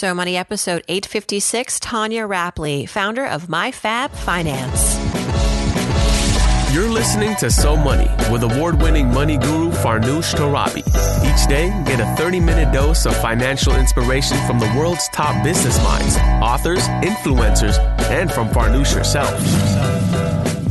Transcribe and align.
So 0.00 0.14
Money 0.14 0.34
episode 0.34 0.82
856, 0.88 1.78
Tonya 1.78 2.26
Rapley, 2.26 2.88
founder 2.88 3.26
of 3.26 3.48
MyFab 3.48 4.08
Finance. 4.08 4.96
You're 6.74 6.88
listening 6.88 7.36
to 7.36 7.50
So 7.50 7.76
Money 7.76 8.08
with 8.32 8.42
award 8.42 8.80
winning 8.80 9.12
money 9.12 9.36
guru 9.36 9.70
Farnoosh 9.70 10.34
Torabi. 10.34 10.78
Each 10.78 11.46
day, 11.50 11.68
get 11.84 12.00
a 12.00 12.16
30 12.16 12.40
minute 12.40 12.72
dose 12.72 13.04
of 13.04 13.14
financial 13.20 13.76
inspiration 13.76 14.38
from 14.46 14.58
the 14.58 14.72
world's 14.74 15.06
top 15.10 15.44
business 15.44 15.76
minds, 15.84 16.16
authors, 16.42 16.88
influencers, 17.04 17.78
and 18.10 18.32
from 18.32 18.48
Farnoosh 18.48 18.94
herself. 18.94 19.38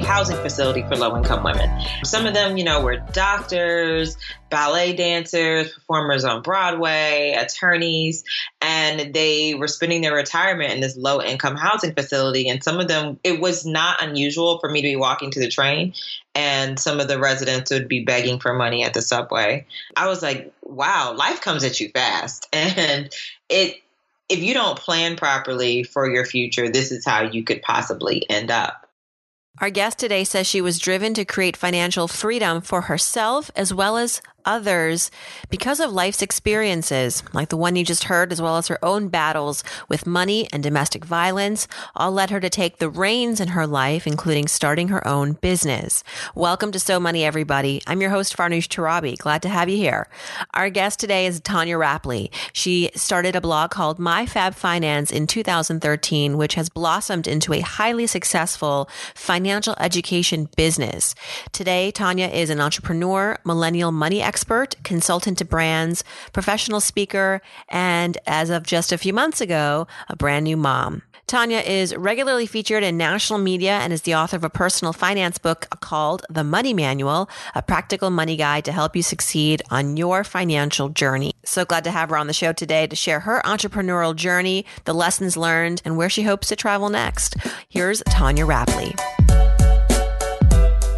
Housing 0.00 0.36
facility 0.36 0.82
for 0.82 0.96
low 0.96 1.16
income 1.16 1.44
women. 1.44 1.70
Some 2.04 2.26
of 2.26 2.34
them, 2.34 2.56
you 2.56 2.64
know, 2.64 2.82
were 2.82 2.96
doctors, 3.12 4.16
ballet 4.50 4.92
dancers, 4.92 5.72
performers 5.72 6.24
on 6.24 6.42
Broadway, 6.42 7.36
attorneys, 7.38 8.24
and 8.60 9.14
they 9.14 9.54
were 9.54 9.68
spending 9.68 10.02
their 10.02 10.14
retirement 10.14 10.72
in 10.72 10.80
this 10.80 10.96
low 10.96 11.22
income 11.22 11.56
housing 11.56 11.94
facility. 11.94 12.48
And 12.48 12.62
some 12.62 12.80
of 12.80 12.88
them, 12.88 13.18
it 13.24 13.40
was 13.40 13.64
not 13.64 14.02
unusual 14.02 14.58
for 14.58 14.68
me 14.68 14.82
to 14.82 14.88
be 14.88 14.96
walking 14.96 15.30
to 15.32 15.40
the 15.40 15.48
train 15.48 15.94
and 16.34 16.78
some 16.78 17.00
of 17.00 17.08
the 17.08 17.18
residents 17.18 17.70
would 17.70 17.88
be 17.88 18.04
begging 18.04 18.38
for 18.38 18.52
money 18.52 18.84
at 18.84 18.94
the 18.94 19.02
subway. 19.02 19.66
I 19.96 20.06
was 20.06 20.22
like, 20.22 20.52
wow, 20.62 21.14
life 21.16 21.40
comes 21.40 21.64
at 21.64 21.80
you 21.80 21.90
fast. 21.90 22.48
And 22.80 23.12
it, 23.48 23.82
if 24.28 24.38
you 24.38 24.54
don't 24.54 24.78
plan 24.78 25.16
properly 25.16 25.82
for 25.82 26.08
your 26.08 26.24
future, 26.24 26.68
this 26.68 26.92
is 26.92 27.04
how 27.04 27.22
you 27.22 27.42
could 27.42 27.62
possibly 27.62 28.28
end 28.30 28.50
up. 28.50 28.88
Our 29.58 29.70
guest 29.70 29.98
today 29.98 30.24
says 30.24 30.46
she 30.46 30.60
was 30.60 30.78
driven 30.78 31.12
to 31.14 31.24
create 31.24 31.56
financial 31.56 32.08
freedom 32.08 32.62
for 32.62 32.82
herself 32.82 33.50
as 33.56 33.74
well 33.74 33.96
as 33.96 34.22
others 34.44 35.10
because 35.48 35.80
of 35.80 35.92
life's 35.92 36.22
experiences, 36.22 37.22
like 37.32 37.48
the 37.48 37.56
one 37.56 37.76
you 37.76 37.84
just 37.84 38.04
heard, 38.04 38.32
as 38.32 38.40
well 38.40 38.56
as 38.56 38.68
her 38.68 38.82
own 38.84 39.08
battles 39.08 39.64
with 39.88 40.06
money 40.06 40.48
and 40.52 40.62
domestic 40.62 41.04
violence, 41.04 41.66
all 41.94 42.12
led 42.12 42.30
her 42.30 42.40
to 42.40 42.50
take 42.50 42.78
the 42.78 42.88
reins 42.88 43.40
in 43.40 43.48
her 43.48 43.66
life, 43.66 44.06
including 44.06 44.48
starting 44.48 44.88
her 44.88 45.06
own 45.06 45.32
business. 45.32 46.02
Welcome 46.34 46.72
to 46.72 46.80
So 46.80 47.00
Money, 47.00 47.24
everybody. 47.24 47.82
I'm 47.86 48.00
your 48.00 48.10
host, 48.10 48.36
Farnoosh 48.36 48.68
Torabi. 48.68 49.18
Glad 49.18 49.42
to 49.42 49.48
have 49.48 49.68
you 49.68 49.76
here. 49.76 50.08
Our 50.54 50.70
guest 50.70 51.00
today 51.00 51.26
is 51.26 51.40
Tonya 51.40 51.78
Rapley. 51.78 52.30
She 52.52 52.90
started 52.94 53.36
a 53.36 53.40
blog 53.40 53.70
called 53.70 53.98
My 53.98 54.26
Fab 54.26 54.54
Finance 54.54 55.10
in 55.10 55.26
2013, 55.26 56.36
which 56.36 56.54
has 56.54 56.68
blossomed 56.68 57.26
into 57.26 57.52
a 57.52 57.60
highly 57.60 58.06
successful 58.06 58.88
financial 59.14 59.74
education 59.78 60.48
business. 60.56 61.14
Today, 61.52 61.92
Tonya 61.92 62.32
is 62.32 62.50
an 62.50 62.60
entrepreneur, 62.60 63.38
millennial 63.44 63.92
money 63.92 64.22
expert, 64.22 64.29
consultant 64.82 65.38
to 65.38 65.44
brands, 65.44 66.04
professional 66.32 66.80
speaker, 66.80 67.40
and 67.68 68.18
as 68.26 68.50
of 68.50 68.62
just 68.62 68.92
a 68.92 68.98
few 68.98 69.12
months 69.12 69.40
ago, 69.40 69.86
a 70.08 70.16
brand 70.16 70.44
new 70.44 70.56
mom. 70.56 71.02
Tonya 71.30 71.64
is 71.64 71.94
regularly 71.94 72.44
featured 72.44 72.82
in 72.82 72.96
national 72.96 73.38
media 73.38 73.74
and 73.74 73.92
is 73.92 74.02
the 74.02 74.16
author 74.16 74.36
of 74.36 74.42
a 74.42 74.50
personal 74.50 74.92
finance 74.92 75.38
book 75.38 75.68
called 75.78 76.26
The 76.28 76.42
Money 76.42 76.74
Manual, 76.74 77.30
a 77.54 77.62
practical 77.62 78.10
money 78.10 78.34
guide 78.34 78.64
to 78.64 78.72
help 78.72 78.96
you 78.96 79.02
succeed 79.04 79.62
on 79.70 79.96
your 79.96 80.24
financial 80.24 80.88
journey. 80.88 81.32
So 81.44 81.64
glad 81.64 81.84
to 81.84 81.92
have 81.92 82.10
her 82.10 82.16
on 82.16 82.26
the 82.26 82.32
show 82.32 82.52
today 82.52 82.88
to 82.88 82.96
share 82.96 83.20
her 83.20 83.42
entrepreneurial 83.44 84.16
journey, 84.16 84.66
the 84.86 84.92
lessons 84.92 85.36
learned, 85.36 85.82
and 85.84 85.96
where 85.96 86.10
she 86.10 86.22
hopes 86.22 86.48
to 86.48 86.56
travel 86.56 86.88
next. 86.88 87.36
Here's 87.68 88.02
Tonya 88.02 88.44
Rapley. 88.44 88.90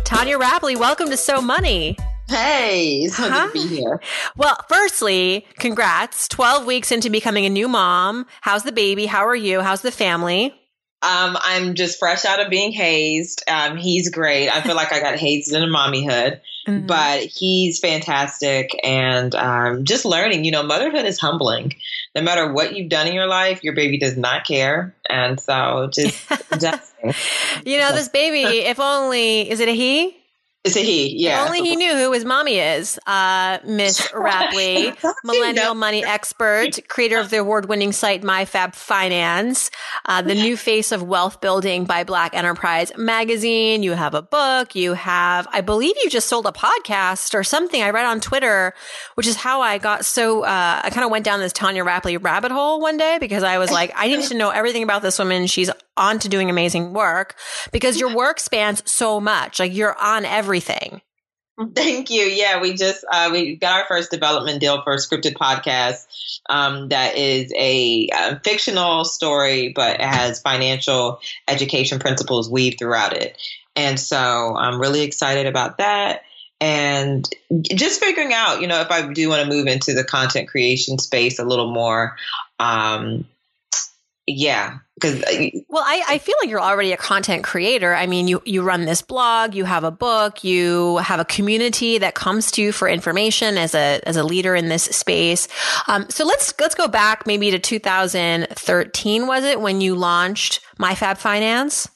Tonya 0.04 0.40
Rapley, 0.40 0.78
welcome 0.78 1.10
to 1.10 1.16
So 1.18 1.42
Money. 1.42 1.98
Hey, 2.32 3.08
so 3.08 3.28
good 3.28 3.52
to 3.52 3.52
be 3.52 3.76
here. 3.76 4.00
Well, 4.38 4.56
firstly, 4.66 5.46
congrats. 5.58 6.28
12 6.28 6.64
weeks 6.64 6.90
into 6.90 7.10
becoming 7.10 7.44
a 7.44 7.50
new 7.50 7.68
mom. 7.68 8.26
How's 8.40 8.62
the 8.62 8.72
baby? 8.72 9.04
How 9.04 9.26
are 9.26 9.36
you? 9.36 9.60
How's 9.60 9.82
the 9.82 9.92
family? 9.92 10.54
Um, 11.02 11.36
I'm 11.42 11.74
just 11.74 11.98
fresh 11.98 12.24
out 12.24 12.40
of 12.40 12.48
being 12.48 12.72
hazed. 12.72 13.42
Um, 13.50 13.76
he's 13.76 14.08
great. 14.08 14.48
I 14.48 14.62
feel 14.62 14.76
like 14.76 14.92
I 14.92 15.00
got 15.00 15.18
hazed 15.18 15.52
into 15.52 15.66
mommyhood, 15.66 16.40
mm-hmm. 16.66 16.86
but 16.86 17.20
he's 17.20 17.80
fantastic 17.80 18.70
and 18.82 19.34
um, 19.34 19.84
just 19.84 20.06
learning. 20.06 20.44
You 20.44 20.52
know, 20.52 20.62
motherhood 20.62 21.04
is 21.04 21.18
humbling. 21.18 21.74
No 22.14 22.22
matter 22.22 22.50
what 22.50 22.74
you've 22.74 22.88
done 22.88 23.08
in 23.08 23.14
your 23.14 23.26
life, 23.26 23.64
your 23.64 23.74
baby 23.74 23.98
does 23.98 24.16
not 24.16 24.46
care, 24.46 24.94
and 25.10 25.40
so 25.40 25.90
just, 25.92 26.24
just 26.60 26.94
you 27.66 27.78
know, 27.78 27.92
this 27.92 28.08
baby. 28.08 28.60
If 28.60 28.78
only 28.78 29.50
is 29.50 29.60
it 29.60 29.68
a 29.68 29.74
he? 29.74 30.21
It's 30.64 30.76
a 30.76 30.80
he, 30.80 31.16
yeah. 31.18 31.42
If 31.42 31.48
only 31.48 31.60
he 31.68 31.74
knew 31.74 31.92
who 31.92 32.12
his 32.12 32.24
mommy 32.24 32.58
is. 32.60 32.96
Uh, 33.04 33.58
Miss 33.64 34.00
Rapley, 34.12 34.96
millennial 35.24 35.74
money 35.74 36.04
expert, 36.04 36.78
creator 36.86 37.18
of 37.18 37.30
the 37.30 37.38
award-winning 37.38 37.90
site 37.90 38.22
MyFab 38.22 38.76
Finance, 38.76 39.72
uh, 40.04 40.22
the 40.22 40.36
new 40.36 40.56
face 40.56 40.92
of 40.92 41.02
wealth 41.02 41.40
building 41.40 41.84
by 41.84 42.04
Black 42.04 42.36
Enterprise 42.36 42.92
Magazine. 42.96 43.82
You 43.82 43.92
have 43.92 44.14
a 44.14 44.22
book. 44.22 44.76
You 44.76 44.92
have, 44.92 45.48
I 45.50 45.62
believe, 45.62 45.96
you 46.00 46.08
just 46.08 46.28
sold 46.28 46.46
a 46.46 46.52
podcast 46.52 47.34
or 47.34 47.42
something. 47.42 47.82
I 47.82 47.90
read 47.90 48.06
on 48.06 48.20
Twitter, 48.20 48.72
which 49.16 49.26
is 49.26 49.34
how 49.34 49.62
I 49.62 49.78
got 49.78 50.04
so. 50.04 50.44
Uh, 50.44 50.80
I 50.84 50.90
kind 50.90 51.04
of 51.04 51.10
went 51.10 51.24
down 51.24 51.40
this 51.40 51.52
Tonya 51.52 51.84
Rapley 51.84 52.22
rabbit 52.22 52.52
hole 52.52 52.80
one 52.80 52.98
day 52.98 53.18
because 53.18 53.42
I 53.42 53.58
was 53.58 53.72
like, 53.72 53.92
I 53.96 54.06
need 54.06 54.22
to 54.28 54.36
know 54.36 54.50
everything 54.50 54.84
about 54.84 55.02
this 55.02 55.18
woman. 55.18 55.48
She's 55.48 55.70
on 55.96 56.18
to 56.20 56.28
doing 56.28 56.50
amazing 56.50 56.92
work 56.92 57.36
because 57.72 57.98
your 57.98 58.14
work 58.14 58.40
spans 58.40 58.82
so 58.90 59.20
much. 59.20 59.58
Like 59.58 59.74
you're 59.74 59.98
on 59.98 60.24
everything. 60.24 61.02
Thank 61.74 62.10
you. 62.10 62.22
Yeah, 62.22 62.60
we 62.62 62.74
just 62.74 63.04
uh, 63.10 63.28
we 63.30 63.56
got 63.56 63.82
our 63.82 63.86
first 63.86 64.10
development 64.10 64.60
deal 64.60 64.82
for 64.82 64.94
a 64.94 64.96
scripted 64.96 65.34
podcast 65.34 66.06
um, 66.48 66.88
that 66.88 67.16
is 67.16 67.52
a, 67.56 68.08
a, 68.08 68.40
fictional 68.40 69.04
story, 69.04 69.68
but 69.68 70.00
it 70.00 70.06
has 70.06 70.40
financial 70.40 71.20
education 71.46 71.98
principles 71.98 72.50
weaved 72.50 72.78
throughout 72.78 73.14
it. 73.14 73.36
And 73.76 74.00
so 74.00 74.56
I'm 74.56 74.80
really 74.80 75.02
excited 75.02 75.46
about 75.46 75.78
that. 75.78 76.22
And 76.60 77.28
just 77.62 78.00
figuring 78.00 78.32
out, 78.32 78.60
you 78.60 78.66
know, 78.66 78.80
if 78.80 78.90
I 78.90 79.12
do 79.12 79.28
want 79.28 79.42
to 79.42 79.48
move 79.48 79.66
into 79.66 79.94
the 79.94 80.04
content 80.04 80.48
creation 80.48 80.98
space 80.98 81.38
a 81.38 81.44
little 81.44 81.72
more, 81.72 82.16
um, 82.58 83.24
yeah 84.26 84.78
because 84.94 85.22
uh, 85.24 85.46
well 85.68 85.82
I, 85.84 86.04
I 86.08 86.18
feel 86.18 86.34
like 86.40 86.48
you're 86.48 86.60
already 86.60 86.92
a 86.92 86.96
content 86.96 87.42
creator. 87.42 87.92
I 87.92 88.06
mean 88.06 88.28
you 88.28 88.40
you 88.44 88.62
run 88.62 88.84
this 88.84 89.02
blog 89.02 89.54
you 89.54 89.64
have 89.64 89.84
a 89.84 89.90
book 89.90 90.44
you 90.44 90.98
have 90.98 91.18
a 91.18 91.24
community 91.24 91.98
that 91.98 92.14
comes 92.14 92.50
to 92.52 92.62
you 92.62 92.72
for 92.72 92.88
information 92.88 93.58
as 93.58 93.74
a 93.74 94.00
as 94.06 94.16
a 94.16 94.22
leader 94.22 94.54
in 94.54 94.68
this 94.68 94.84
space. 94.84 95.48
Um, 95.88 96.06
so 96.08 96.24
let's 96.24 96.54
let's 96.60 96.74
go 96.74 96.86
back 96.86 97.26
maybe 97.26 97.50
to 97.50 97.58
2013 97.58 99.26
was 99.26 99.44
it 99.44 99.60
when 99.60 99.80
you 99.80 99.96
launched 99.96 100.60
myfab 100.78 101.18
finance 101.18 101.88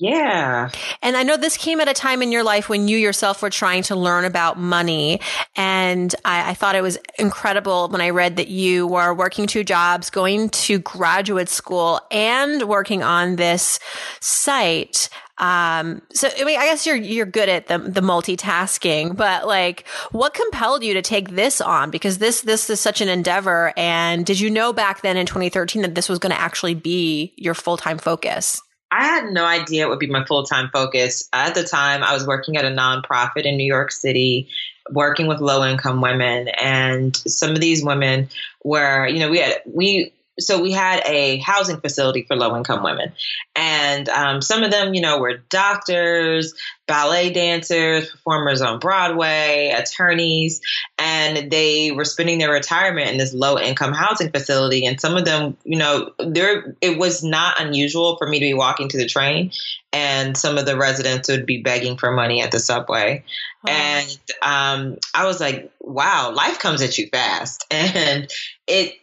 yeah. 0.00 0.70
And 1.02 1.14
I 1.14 1.22
know 1.24 1.36
this 1.36 1.58
came 1.58 1.78
at 1.78 1.86
a 1.86 1.92
time 1.92 2.22
in 2.22 2.32
your 2.32 2.42
life 2.42 2.70
when 2.70 2.88
you 2.88 2.96
yourself 2.96 3.42
were 3.42 3.50
trying 3.50 3.82
to 3.84 3.94
learn 3.94 4.24
about 4.24 4.58
money. 4.58 5.20
And 5.56 6.14
I, 6.24 6.52
I, 6.52 6.54
thought 6.54 6.74
it 6.74 6.82
was 6.82 6.96
incredible 7.18 7.86
when 7.88 8.00
I 8.00 8.08
read 8.08 8.36
that 8.36 8.48
you 8.48 8.86
were 8.86 9.12
working 9.12 9.46
two 9.46 9.62
jobs, 9.62 10.08
going 10.08 10.48
to 10.50 10.78
graduate 10.78 11.50
school 11.50 12.00
and 12.10 12.66
working 12.66 13.02
on 13.02 13.36
this 13.36 13.78
site. 14.20 15.10
Um, 15.36 16.00
so 16.14 16.30
I 16.38 16.44
mean, 16.44 16.58
I 16.58 16.64
guess 16.64 16.86
you're 16.86 16.96
you're 16.96 17.26
good 17.26 17.50
at 17.50 17.66
the 17.66 17.78
the 17.78 18.00
multitasking, 18.00 19.16
but 19.16 19.46
like, 19.46 19.86
what 20.12 20.32
compelled 20.32 20.82
you 20.82 20.94
to 20.94 21.02
take 21.02 21.30
this 21.30 21.60
on? 21.60 21.90
Because 21.90 22.18
this 22.18 22.40
this 22.40 22.70
is 22.70 22.80
such 22.80 23.02
an 23.02 23.10
endeavor. 23.10 23.74
And 23.76 24.24
did 24.24 24.40
you 24.40 24.48
know 24.48 24.72
back 24.72 25.02
then 25.02 25.18
in 25.18 25.26
2013 25.26 25.82
that 25.82 25.94
this 25.94 26.08
was 26.08 26.18
going 26.18 26.32
to 26.32 26.40
actually 26.40 26.74
be 26.74 27.34
your 27.36 27.54
full 27.54 27.76
time 27.76 27.98
focus? 27.98 28.62
I 28.90 29.04
had 29.04 29.30
no 29.30 29.44
idea 29.44 29.86
it 29.86 29.88
would 29.88 29.98
be 29.98 30.08
my 30.08 30.24
full 30.24 30.44
time 30.44 30.70
focus. 30.72 31.28
At 31.32 31.54
the 31.54 31.62
time, 31.62 32.02
I 32.02 32.12
was 32.12 32.26
working 32.26 32.56
at 32.56 32.64
a 32.64 32.68
nonprofit 32.68 33.44
in 33.44 33.56
New 33.56 33.64
York 33.64 33.92
City, 33.92 34.48
working 34.90 35.26
with 35.26 35.40
low 35.40 35.64
income 35.64 36.00
women. 36.00 36.48
And 36.48 37.16
some 37.16 37.50
of 37.50 37.60
these 37.60 37.84
women 37.84 38.28
were, 38.64 39.06
you 39.06 39.20
know, 39.20 39.30
we 39.30 39.38
had, 39.38 39.62
we, 39.64 40.12
so 40.40 40.60
we 40.60 40.72
had 40.72 41.02
a 41.06 41.38
housing 41.38 41.80
facility 41.80 42.22
for 42.22 42.36
low 42.36 42.56
income 42.56 42.82
women. 42.82 43.12
And 43.54 44.08
um, 44.08 44.42
some 44.42 44.62
of 44.62 44.70
them 44.70 44.94
you 44.94 45.00
know 45.00 45.18
were 45.18 45.38
doctors 45.48 46.54
ballet 46.86 47.30
dancers 47.30 48.10
performers 48.10 48.60
on 48.60 48.80
broadway 48.80 49.72
attorneys 49.76 50.60
and 50.98 51.50
they 51.50 51.92
were 51.92 52.04
spending 52.04 52.38
their 52.38 52.50
retirement 52.50 53.08
in 53.10 53.16
this 53.16 53.32
low 53.32 53.58
income 53.58 53.92
housing 53.92 54.30
facility. 54.30 54.86
And 54.86 55.00
some 55.00 55.16
of 55.16 55.24
them 55.24 55.56
you 55.64 55.78
know 55.78 56.12
there 56.18 56.76
it 56.80 56.98
was 56.98 57.22
not 57.22 57.60
unusual 57.60 58.16
for 58.16 58.26
me 58.26 58.38
to 58.38 58.44
be 58.44 58.54
walking 58.54 58.88
to 58.88 58.96
the 58.96 59.06
train 59.06 59.52
and 59.92 60.36
some 60.36 60.56
of 60.56 60.66
the 60.66 60.76
residents 60.76 61.28
would 61.28 61.46
be 61.46 61.62
begging 61.62 61.96
for 61.96 62.12
money 62.12 62.42
at 62.42 62.52
the 62.52 62.60
subway. 62.60 63.24
Wow. 63.62 63.72
and 63.72 64.18
um, 64.40 64.96
i 65.14 65.26
was 65.26 65.38
like 65.38 65.70
wow 65.80 66.32
life 66.34 66.58
comes 66.58 66.82
at 66.82 66.98
you 66.98 67.08
fast. 67.08 67.66
And 67.70 68.30
it 68.66 68.94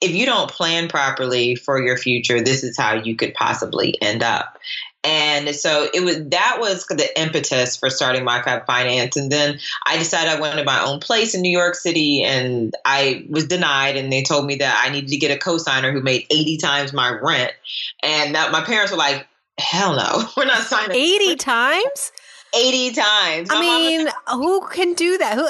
if 0.00 0.10
you 0.10 0.26
don't 0.26 0.50
plan 0.50 0.88
properly 0.88 1.54
for 1.54 1.80
your 1.80 1.96
future, 1.96 2.40
this 2.40 2.62
is 2.62 2.76
how 2.76 2.94
you 2.94 3.16
could 3.16 3.34
possibly 3.34 4.00
end 4.02 4.22
up. 4.22 4.58
And 5.04 5.54
so 5.54 5.88
it 5.92 6.02
was 6.02 6.24
that 6.30 6.56
was 6.60 6.86
the 6.86 7.20
impetus 7.20 7.76
for 7.76 7.90
starting 7.90 8.24
my 8.24 8.40
Fab 8.42 8.64
Finance. 8.64 9.16
And 9.18 9.30
then 9.30 9.58
I 9.86 9.98
decided 9.98 10.32
I 10.32 10.40
wanted 10.40 10.64
my 10.64 10.82
own 10.82 10.98
place 10.98 11.34
in 11.34 11.42
New 11.42 11.50
York 11.50 11.74
City, 11.74 12.22
and 12.22 12.74
I 12.86 13.26
was 13.28 13.46
denied. 13.46 13.96
And 13.96 14.10
they 14.10 14.22
told 14.22 14.46
me 14.46 14.56
that 14.56 14.82
I 14.82 14.90
needed 14.90 15.10
to 15.10 15.18
get 15.18 15.30
a 15.30 15.38
co-signer 15.38 15.92
who 15.92 16.00
made 16.00 16.26
80 16.30 16.56
times 16.56 16.92
my 16.94 17.10
rent. 17.10 17.52
And 18.02 18.34
that 18.34 18.50
my 18.50 18.62
parents 18.62 18.92
were 18.92 18.98
like, 18.98 19.26
"Hell 19.58 19.94
no, 19.94 20.26
we're 20.38 20.46
not 20.46 20.62
signing 20.62 20.96
80 20.96 21.36
times." 21.36 22.12
80 22.56 22.92
times. 22.92 23.48
My 23.48 23.56
I 23.56 23.60
mean, 23.60 24.08
who 24.32 24.66
can 24.68 24.94
do 24.94 25.18
that? 25.18 25.34
Who, 25.34 25.46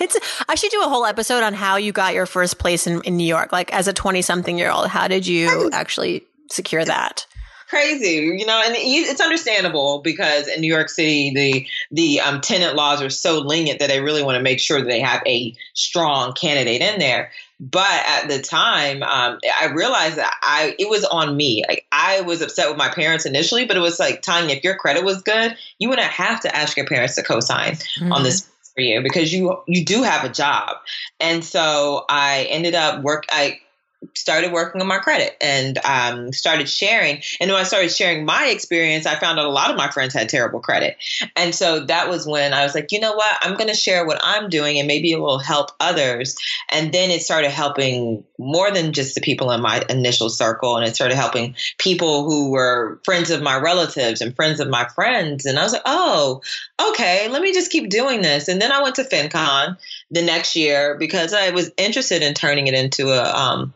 it's, 0.04 0.16
I 0.48 0.54
should 0.54 0.70
do 0.70 0.82
a 0.82 0.88
whole 0.88 1.06
episode 1.06 1.42
on 1.42 1.54
how 1.54 1.76
you 1.76 1.92
got 1.92 2.14
your 2.14 2.26
first 2.26 2.58
place 2.58 2.86
in, 2.86 3.00
in 3.02 3.16
New 3.16 3.26
York. 3.26 3.52
Like 3.52 3.72
as 3.72 3.88
a 3.88 3.92
20 3.92 4.22
something 4.22 4.58
year 4.58 4.70
old, 4.70 4.88
how 4.88 5.08
did 5.08 5.26
you 5.26 5.70
actually 5.72 6.24
secure 6.50 6.84
that? 6.84 7.26
Crazy, 7.68 8.36
you 8.38 8.44
know, 8.44 8.60
and 8.64 8.74
it's 8.76 9.20
understandable 9.20 10.00
because 10.00 10.46
in 10.48 10.60
New 10.60 10.72
York 10.72 10.90
City, 10.90 11.32
the 11.34 11.66
the 11.90 12.20
um, 12.20 12.40
tenant 12.40 12.76
laws 12.76 13.00
are 13.00 13.10
so 13.10 13.38
lenient 13.38 13.78
that 13.78 13.88
they 13.88 14.00
really 14.00 14.22
want 14.22 14.36
to 14.36 14.42
make 14.42 14.60
sure 14.60 14.80
that 14.80 14.88
they 14.88 15.00
have 15.00 15.22
a 15.26 15.54
strong 15.72 16.34
candidate 16.34 16.82
in 16.82 16.98
there. 16.98 17.30
But 17.60 18.02
at 18.06 18.28
the 18.28 18.42
time, 18.42 19.02
um, 19.02 19.38
I 19.60 19.66
realized 19.74 20.16
that 20.16 20.34
I 20.42 20.74
it 20.78 20.90
was 20.90 21.04
on 21.06 21.36
me. 21.36 21.64
Like 21.66 21.86
I 21.90 22.20
was 22.20 22.42
upset 22.42 22.68
with 22.68 22.76
my 22.76 22.90
parents 22.90 23.24
initially, 23.24 23.64
but 23.64 23.76
it 23.76 23.80
was 23.80 23.98
like 23.98 24.20
Tonya, 24.20 24.58
if 24.58 24.64
your 24.64 24.76
credit 24.76 25.02
was 25.02 25.22
good, 25.22 25.56
you 25.78 25.88
wouldn't 25.88 26.06
have 26.08 26.40
to 26.40 26.54
ask 26.54 26.76
your 26.76 26.86
parents 26.86 27.14
to 27.14 27.22
co-sign 27.22 27.72
mm-hmm. 27.72 28.12
on 28.12 28.24
this 28.24 28.46
for 28.74 28.82
you 28.82 29.00
because 29.02 29.32
you 29.32 29.56
you 29.66 29.84
do 29.84 30.02
have 30.02 30.24
a 30.24 30.28
job. 30.28 30.76
And 31.20 31.44
so 31.44 32.04
I 32.08 32.46
ended 32.50 32.74
up 32.74 33.02
work. 33.02 33.24
I 33.30 33.60
started 34.14 34.52
working 34.52 34.80
on 34.80 34.86
my 34.86 34.98
credit 34.98 35.36
and 35.40 35.78
um, 35.84 36.32
started 36.32 36.68
sharing. 36.68 37.22
And 37.40 37.50
when 37.50 37.60
I 37.60 37.64
started 37.64 37.90
sharing 37.90 38.24
my 38.24 38.46
experience, 38.46 39.06
I 39.06 39.16
found 39.16 39.38
out 39.38 39.46
a 39.46 39.50
lot 39.50 39.70
of 39.70 39.76
my 39.76 39.90
friends 39.90 40.14
had 40.14 40.28
terrible 40.28 40.60
credit. 40.60 40.96
And 41.36 41.54
so 41.54 41.80
that 41.86 42.08
was 42.08 42.26
when 42.26 42.52
I 42.52 42.62
was 42.62 42.74
like, 42.74 42.92
you 42.92 43.00
know 43.00 43.14
what? 43.14 43.36
I'm 43.42 43.56
going 43.56 43.68
to 43.68 43.74
share 43.74 44.06
what 44.06 44.20
I'm 44.22 44.48
doing 44.48 44.78
and 44.78 44.86
maybe 44.86 45.12
it 45.12 45.20
will 45.20 45.38
help 45.38 45.70
others. 45.80 46.36
And 46.70 46.92
then 46.92 47.10
it 47.10 47.22
started 47.22 47.50
helping 47.50 48.24
more 48.38 48.70
than 48.70 48.92
just 48.92 49.14
the 49.14 49.20
people 49.20 49.50
in 49.50 49.60
my 49.60 49.82
initial 49.88 50.30
circle. 50.30 50.76
And 50.76 50.86
it 50.86 50.94
started 50.94 51.16
helping 51.16 51.56
people 51.78 52.24
who 52.24 52.50
were 52.50 53.00
friends 53.04 53.30
of 53.30 53.42
my 53.42 53.58
relatives 53.58 54.20
and 54.20 54.34
friends 54.34 54.60
of 54.60 54.68
my 54.68 54.86
friends. 54.94 55.44
And 55.44 55.58
I 55.58 55.64
was 55.64 55.72
like, 55.72 55.82
oh, 55.86 56.40
okay, 56.90 57.28
let 57.28 57.42
me 57.42 57.52
just 57.52 57.70
keep 57.70 57.90
doing 57.90 58.22
this. 58.22 58.48
And 58.48 58.60
then 58.60 58.72
I 58.72 58.82
went 58.82 58.96
to 58.96 59.04
FinCon 59.04 59.76
the 60.10 60.22
next 60.22 60.56
year 60.56 60.96
because 60.98 61.32
I 61.32 61.50
was 61.50 61.70
interested 61.76 62.22
in 62.22 62.34
turning 62.34 62.66
it 62.66 62.74
into 62.74 63.08
a, 63.10 63.22
um, 63.34 63.72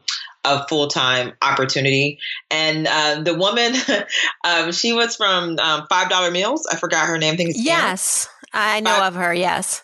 a 0.55 0.67
full 0.69 0.89
time 0.89 1.33
opportunity. 1.43 2.19
And 2.51 2.87
uh, 2.87 3.23
the 3.23 3.35
woman, 3.35 3.75
um, 4.45 4.73
she 4.73 4.93
was 4.93 5.17
from 5.17 5.59
um, 5.59 5.87
Five 5.89 6.09
Dollar 6.09 6.31
Meals. 6.31 6.67
I 6.71 6.77
forgot 6.77 7.07
her 7.07 7.19
name. 7.19 7.35
I 7.35 7.37
think 7.37 7.55
yes, 7.57 8.29
I 8.53 8.81
know 8.81 8.91
Five, 8.91 9.15
of 9.15 9.21
her. 9.21 9.35
Yes, 9.35 9.83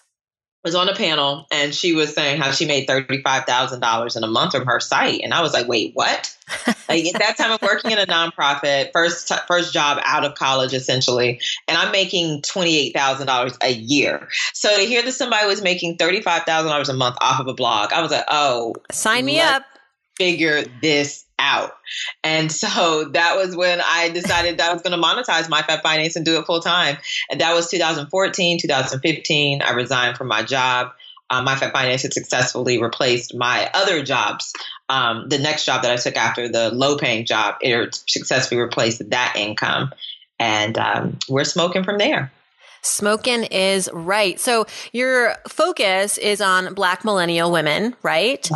was 0.65 0.75
on 0.75 0.89
a 0.89 0.95
panel 0.95 1.47
and 1.53 1.75
she 1.75 1.93
was 1.93 2.15
saying 2.15 2.41
how 2.41 2.51
she 2.51 2.65
made 2.65 2.87
thirty 2.87 3.21
five 3.23 3.45
thousand 3.45 3.81
dollars 3.81 4.17
in 4.17 4.25
a 4.25 4.27
month 4.27 4.53
from 4.53 4.67
her 4.67 4.81
site, 4.81 5.21
and 5.23 5.35
I 5.35 5.43
was 5.43 5.53
like, 5.53 5.69
wait, 5.69 5.93
what? 5.95 6.35
like 6.89 7.05
at 7.05 7.21
that 7.21 7.37
time, 7.37 7.53
I'm 7.53 7.59
working 7.63 7.91
in 7.91 7.99
a 7.99 8.07
nonprofit, 8.07 8.91
first 8.93 9.31
first 9.47 9.73
job 9.73 10.01
out 10.03 10.25
of 10.25 10.35
college, 10.35 10.73
essentially, 10.73 11.41
and 11.69 11.77
I'm 11.77 11.93
making 11.93 12.43
twenty 12.43 12.79
eight 12.79 12.95
thousand 12.95 13.27
dollars 13.27 13.57
a 13.63 13.73
year. 13.73 14.29
So 14.55 14.75
to 14.75 14.83
hear 14.85 15.03
that 15.03 15.13
somebody 15.13 15.47
was 15.47 15.63
making 15.63 15.99
thirty 15.99 16.23
five 16.23 16.45
thousand 16.45 16.71
dollars 16.71 16.89
a 16.89 16.95
month 16.95 17.17
off 17.21 17.41
of 17.41 17.47
a 17.47 17.55
blog, 17.55 17.93
I 17.93 18.01
was 18.01 18.11
like, 18.11 18.25
oh, 18.29 18.75
sign 18.91 19.27
me 19.27 19.41
up 19.41 19.65
figure 20.17 20.65
this 20.81 21.25
out. 21.39 21.77
And 22.23 22.51
so 22.51 23.05
that 23.13 23.37
was 23.37 23.57
when 23.57 23.81
I 23.81 24.11
decided 24.11 24.59
that 24.59 24.71
I 24.71 24.73
was 24.73 24.83
going 24.83 24.99
to 24.99 25.07
monetize 25.07 25.49
my 25.49 25.63
Fab 25.63 25.83
Finance 25.83 26.17
and 26.17 26.25
do 26.25 26.39
it 26.39 26.47
full 26.47 26.61
time. 26.61 26.97
And 27.31 27.41
that 27.41 27.55
was 27.55 27.71
2014, 27.71 28.61
2015. 28.61 29.63
I 29.63 29.73
resigned 29.73 30.17
from 30.17 30.29
my 30.29 30.43
job. 30.43 30.93
Um, 31.31 31.45
my 31.45 31.57
Fab 31.57 31.73
Finance 31.73 32.03
had 32.03 32.13
successfully 32.13 32.81
replaced 32.81 33.35
my 33.35 33.71
other 33.75 34.03
jobs. 34.03 34.53
Um, 34.89 35.29
the 35.29 35.39
next 35.39 35.65
job 35.65 35.83
that 35.83 35.91
I 35.91 35.97
took 35.97 36.17
after 36.17 36.49
the 36.49 36.71
low 36.71 36.99
paying 36.99 37.25
job, 37.25 37.57
it 37.61 37.95
successfully 38.07 38.61
replaced 38.61 39.11
that 39.11 39.35
income. 39.37 39.93
And 40.39 40.77
um, 40.77 41.19
we're 41.29 41.45
smoking 41.45 41.85
from 41.85 41.99
there. 41.99 42.31
Smoking 42.83 43.45
is 43.45 43.89
right. 43.95 44.39
So 44.39 44.67
your 44.93 45.37
focus 45.49 46.19
is 46.19 46.43
on 46.43 46.75
Black 46.75 47.03
millennial 47.03 47.51
women, 47.51 47.97
right? 48.03 48.47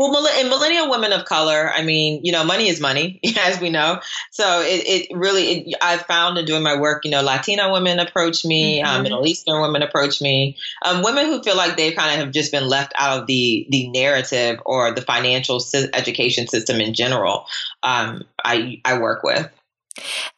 Well, 0.00 0.26
in 0.40 0.48
millennial 0.48 0.88
women 0.88 1.12
of 1.12 1.26
color, 1.26 1.70
I 1.70 1.82
mean, 1.82 2.24
you 2.24 2.32
know, 2.32 2.42
money 2.42 2.68
is 2.68 2.80
money, 2.80 3.20
as 3.38 3.60
we 3.60 3.68
know. 3.68 4.00
So 4.30 4.62
it, 4.62 5.10
it 5.10 5.14
really, 5.14 5.42
it, 5.42 5.76
I've 5.82 6.06
found 6.06 6.38
in 6.38 6.46
doing 6.46 6.62
my 6.62 6.80
work, 6.80 7.04
you 7.04 7.10
know, 7.10 7.20
Latina 7.20 7.70
women 7.70 7.98
approach 7.98 8.42
me, 8.42 8.80
um, 8.80 8.86
mm-hmm. 8.86 8.96
um, 8.96 9.02
Middle 9.02 9.26
Eastern 9.26 9.60
women 9.60 9.82
approach 9.82 10.22
me, 10.22 10.56
um, 10.82 11.02
women 11.02 11.26
who 11.26 11.42
feel 11.42 11.54
like 11.54 11.76
they 11.76 11.92
kind 11.92 12.14
of 12.14 12.24
have 12.24 12.32
just 12.32 12.50
been 12.50 12.66
left 12.66 12.94
out 12.96 13.20
of 13.20 13.26
the 13.26 13.66
the 13.68 13.90
narrative 13.90 14.58
or 14.64 14.90
the 14.94 15.02
financial 15.02 15.62
education 15.92 16.46
system 16.46 16.80
in 16.80 16.94
general. 16.94 17.44
Um, 17.82 18.24
I 18.42 18.80
I 18.86 19.00
work 19.00 19.22
with. 19.22 19.50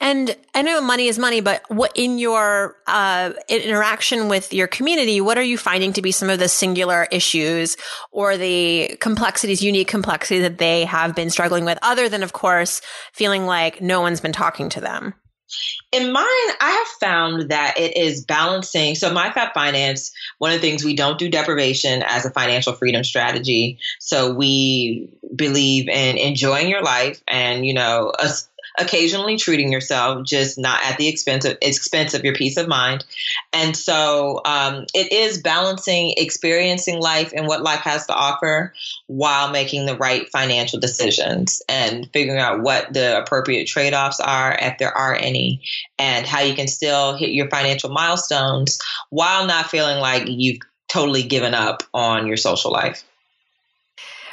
And 0.00 0.36
I 0.54 0.62
know 0.62 0.80
money 0.80 1.08
is 1.08 1.18
money, 1.18 1.40
but 1.40 1.62
what 1.68 1.92
in 1.94 2.18
your 2.18 2.76
uh, 2.86 3.32
interaction 3.48 4.28
with 4.28 4.52
your 4.52 4.66
community, 4.66 5.20
what 5.20 5.38
are 5.38 5.42
you 5.42 5.58
finding 5.58 5.92
to 5.94 6.02
be 6.02 6.12
some 6.12 6.30
of 6.30 6.38
the 6.38 6.48
singular 6.48 7.06
issues 7.10 7.76
or 8.10 8.36
the 8.36 8.96
complexities, 9.00 9.62
unique 9.62 9.88
complexity 9.88 10.40
that 10.40 10.58
they 10.58 10.84
have 10.84 11.14
been 11.14 11.30
struggling 11.30 11.64
with, 11.64 11.78
other 11.82 12.08
than, 12.08 12.22
of 12.22 12.32
course, 12.32 12.80
feeling 13.12 13.46
like 13.46 13.80
no 13.80 14.00
one's 14.00 14.20
been 14.20 14.32
talking 14.32 14.68
to 14.70 14.80
them? 14.80 15.14
In 15.90 16.12
mine, 16.12 16.24
I 16.60 16.70
have 16.70 16.86
found 16.98 17.50
that 17.50 17.78
it 17.78 17.96
is 17.96 18.24
balancing. 18.24 18.94
So, 18.94 19.12
my 19.12 19.30
Fab 19.30 19.52
Finance, 19.52 20.10
one 20.38 20.52
of 20.52 20.60
the 20.60 20.66
things 20.66 20.82
we 20.82 20.96
don't 20.96 21.18
do 21.18 21.28
deprivation 21.28 22.02
as 22.02 22.24
a 22.24 22.30
financial 22.30 22.72
freedom 22.72 23.04
strategy. 23.04 23.78
So, 24.00 24.32
we 24.32 25.10
believe 25.34 25.88
in 25.88 26.16
enjoying 26.16 26.70
your 26.70 26.82
life 26.82 27.22
and, 27.28 27.66
you 27.66 27.74
know, 27.74 28.12
a, 28.18 28.30
occasionally 28.78 29.36
treating 29.36 29.72
yourself, 29.72 30.24
just 30.24 30.58
not 30.58 30.80
at 30.84 30.98
the 30.98 31.08
expense 31.08 31.44
of 31.44 31.56
expense 31.62 32.14
of 32.14 32.24
your 32.24 32.34
peace 32.34 32.56
of 32.56 32.68
mind. 32.68 33.04
And 33.52 33.76
so 33.76 34.40
um, 34.44 34.86
it 34.94 35.12
is 35.12 35.40
balancing 35.42 36.14
experiencing 36.16 37.00
life 37.00 37.32
and 37.34 37.46
what 37.46 37.62
life 37.62 37.80
has 37.80 38.06
to 38.06 38.14
offer 38.14 38.72
while 39.06 39.50
making 39.50 39.86
the 39.86 39.96
right 39.96 40.28
financial 40.30 40.80
decisions 40.80 41.62
and 41.68 42.08
figuring 42.12 42.40
out 42.40 42.62
what 42.62 42.92
the 42.92 43.18
appropriate 43.18 43.66
trade 43.66 43.94
offs 43.94 44.20
are, 44.20 44.56
if 44.60 44.78
there 44.78 44.96
are 44.96 45.14
any, 45.14 45.62
and 45.98 46.26
how 46.26 46.40
you 46.40 46.54
can 46.54 46.68
still 46.68 47.16
hit 47.16 47.30
your 47.30 47.48
financial 47.48 47.90
milestones 47.90 48.80
while 49.10 49.46
not 49.46 49.70
feeling 49.70 49.98
like 49.98 50.24
you've 50.26 50.60
totally 50.88 51.22
given 51.22 51.54
up 51.54 51.82
on 51.94 52.26
your 52.26 52.36
social 52.36 52.70
life. 52.70 53.04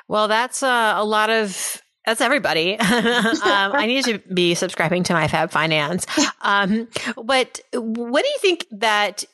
Well, 0.07 0.27
that's 0.27 0.63
uh, 0.63 0.93
a 0.97 1.05
lot 1.05 1.29
of 1.29 1.81
that's 2.09 2.21
everybody. 2.21 2.77
um, 2.79 2.89
I 3.43 3.85
need 3.85 4.05
to 4.05 4.17
be 4.33 4.55
subscribing 4.55 5.03
to 5.03 5.13
my 5.13 5.27
Fab 5.27 5.51
Finance. 5.51 6.07
Um, 6.41 6.87
but 7.23 7.59
what 7.73 8.23
do 8.23 8.29
you 8.29 8.37
think 8.39 8.65
that 8.71 9.25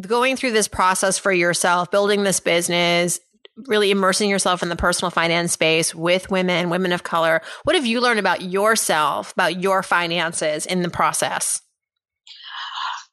going 0.00 0.36
through 0.36 0.52
this 0.52 0.68
process 0.68 1.18
for 1.18 1.32
yourself, 1.32 1.90
building 1.90 2.22
this 2.22 2.38
business, 2.38 3.18
really 3.66 3.90
immersing 3.90 4.30
yourself 4.30 4.62
in 4.62 4.68
the 4.68 4.76
personal 4.76 5.10
finance 5.10 5.52
space 5.52 5.94
with 5.94 6.30
women, 6.30 6.70
women 6.70 6.92
of 6.92 7.02
color, 7.02 7.42
what 7.64 7.74
have 7.74 7.86
you 7.86 8.00
learned 8.00 8.20
about 8.20 8.42
yourself, 8.42 9.32
about 9.32 9.60
your 9.60 9.82
finances 9.82 10.64
in 10.64 10.82
the 10.82 10.90
process? 10.90 11.60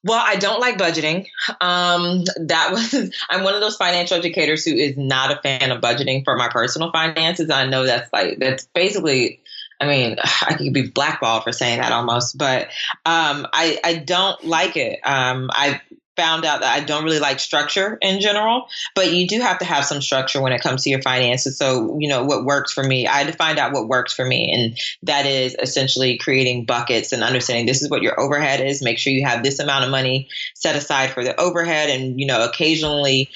Well, 0.04 0.22
I 0.24 0.38
don't 0.38 0.62
like 0.62 0.78
budgeting. 0.78 1.28
Um, 1.60 2.24
that 2.48 2.70
was 2.72 3.12
I'm 3.30 3.44
one 3.44 3.56
of 3.56 3.62
those 3.62 3.78
financial 3.78 4.18
educators 4.18 4.66
who 4.66 4.74
is 4.74 4.98
not 4.98 5.32
a 5.32 5.42
fan 5.42 5.72
of 5.72 5.82
budgeting 5.82 6.24
for 6.24 6.36
my 6.36 6.50
personal 6.50 6.92
finances. 6.92 7.50
I 7.50 7.66
know 7.66 7.86
that's 7.86 8.12
like 8.14 8.40
that's 8.40 8.66
basically 8.74 9.42
I 9.80 9.88
mean, 9.88 10.18
I 10.42 10.54
could 10.56 10.74
be 10.74 10.90
blackballed 10.90 11.44
for 11.44 11.52
saying 11.52 11.80
that 11.80 11.92
almost, 11.92 12.38
but 12.38 12.68
um, 13.06 13.48
I 13.54 13.80
I 13.84 13.96
don't 13.96 14.44
like 14.44 14.78
it. 14.78 15.00
Um, 15.04 15.50
I 15.52 15.82
found 16.20 16.44
out 16.44 16.60
that 16.60 16.76
I 16.76 16.84
don't 16.84 17.06
really 17.06 17.20
like 17.20 17.40
structure 17.40 17.98
in 18.02 18.20
general, 18.20 18.68
but 18.94 19.14
you 19.14 19.26
do 19.26 19.40
have 19.40 19.60
to 19.60 19.66
have 19.66 19.86
some 19.86 20.02
structure 20.02 20.42
when 20.42 20.52
it 20.52 20.62
comes 20.62 20.84
to 20.84 20.90
your 20.90 21.02
finances. 21.02 21.58
So, 21.58 21.98
you 21.98 22.10
know, 22.10 22.26
what 22.26 22.44
works 22.44 22.74
for 22.74 22.84
me, 22.84 23.08
I 23.08 23.20
had 23.20 23.28
to 23.28 23.34
find 23.34 23.58
out 23.58 23.72
what 23.72 23.88
works 23.88 24.14
for 24.14 24.26
me. 24.26 24.52
And 24.54 24.78
that 25.04 25.26
is 25.26 25.56
essentially 25.58 26.18
creating 26.18 26.66
buckets 26.66 27.14
and 27.14 27.24
understanding 27.24 27.66
this 27.66 27.82
is 27.82 27.90
what 27.90 28.02
your 28.02 28.20
overhead 28.20 28.60
is. 28.60 28.82
Make 28.82 28.98
sure 28.98 29.14
you 29.14 29.26
have 29.26 29.44
this 29.44 29.60
amount 29.60 29.86
of 29.86 29.92
money 29.92 30.28
set 30.56 30.76
aside 30.76 31.12
for 31.12 31.24
the 31.24 31.40
overhead 31.40 31.90
and, 31.90 32.20
you 32.20 32.28
know, 32.28 32.44
occasionally 32.44 33.30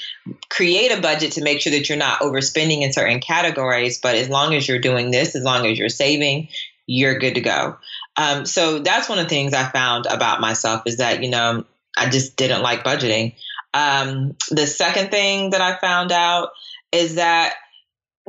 create 0.49 0.91
a 0.91 1.01
budget 1.01 1.33
to 1.33 1.41
make 1.41 1.61
sure 1.61 1.71
that 1.71 1.87
you're 1.87 1.97
not 1.97 2.19
overspending 2.19 2.81
in 2.81 2.91
certain 2.91 3.21
categories. 3.21 3.99
But 3.99 4.15
as 4.15 4.27
long 4.27 4.53
as 4.53 4.67
you're 4.67 4.79
doing 4.79 5.09
this, 5.09 5.35
as 5.35 5.43
long 5.43 5.65
as 5.65 5.79
you're 5.79 5.87
saving, 5.87 6.49
you're 6.85 7.17
good 7.17 7.35
to 7.35 7.41
go. 7.41 7.77
Um, 8.17 8.45
so 8.45 8.79
that's 8.79 9.07
one 9.07 9.19
of 9.19 9.25
the 9.25 9.29
things 9.29 9.53
I 9.53 9.63
found 9.63 10.05
about 10.05 10.41
myself 10.41 10.83
is 10.85 10.97
that, 10.97 11.23
you 11.23 11.29
know, 11.29 11.63
I 11.97 12.09
just 12.09 12.35
didn't 12.35 12.62
like 12.62 12.83
budgeting. 12.83 13.35
Um, 13.73 14.35
the 14.51 14.67
second 14.67 15.12
thing 15.12 15.51
that 15.51 15.62
I 15.62 15.77
found 15.79 16.12
out 16.12 16.50
is 16.91 17.15
that 17.15 17.55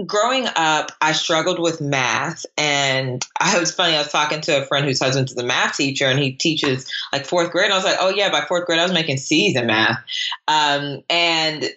growing 0.06 0.46
up, 0.56 0.90
I 1.00 1.12
struggled 1.12 1.58
with 1.60 1.80
math. 1.80 2.44
And 2.56 3.24
I 3.38 3.58
was 3.58 3.74
funny, 3.74 3.94
I 3.94 3.98
was 3.98 4.10
talking 4.10 4.40
to 4.42 4.62
a 4.62 4.66
friend 4.66 4.84
whose 4.84 5.00
husband 5.00 5.30
is 5.30 5.36
a 5.36 5.44
math 5.44 5.76
teacher 5.76 6.06
and 6.06 6.18
he 6.18 6.32
teaches 6.32 6.90
like 7.12 7.26
fourth 7.26 7.50
grade. 7.50 7.66
And 7.66 7.74
I 7.74 7.76
was 7.76 7.84
like, 7.84 7.98
oh, 8.00 8.10
yeah, 8.10 8.30
by 8.30 8.44
fourth 8.46 8.66
grade, 8.66 8.80
I 8.80 8.84
was 8.84 8.92
making 8.92 9.18
C's 9.18 9.56
in 9.56 9.66
math. 9.66 9.98
Um, 10.48 11.02
and 11.08 11.68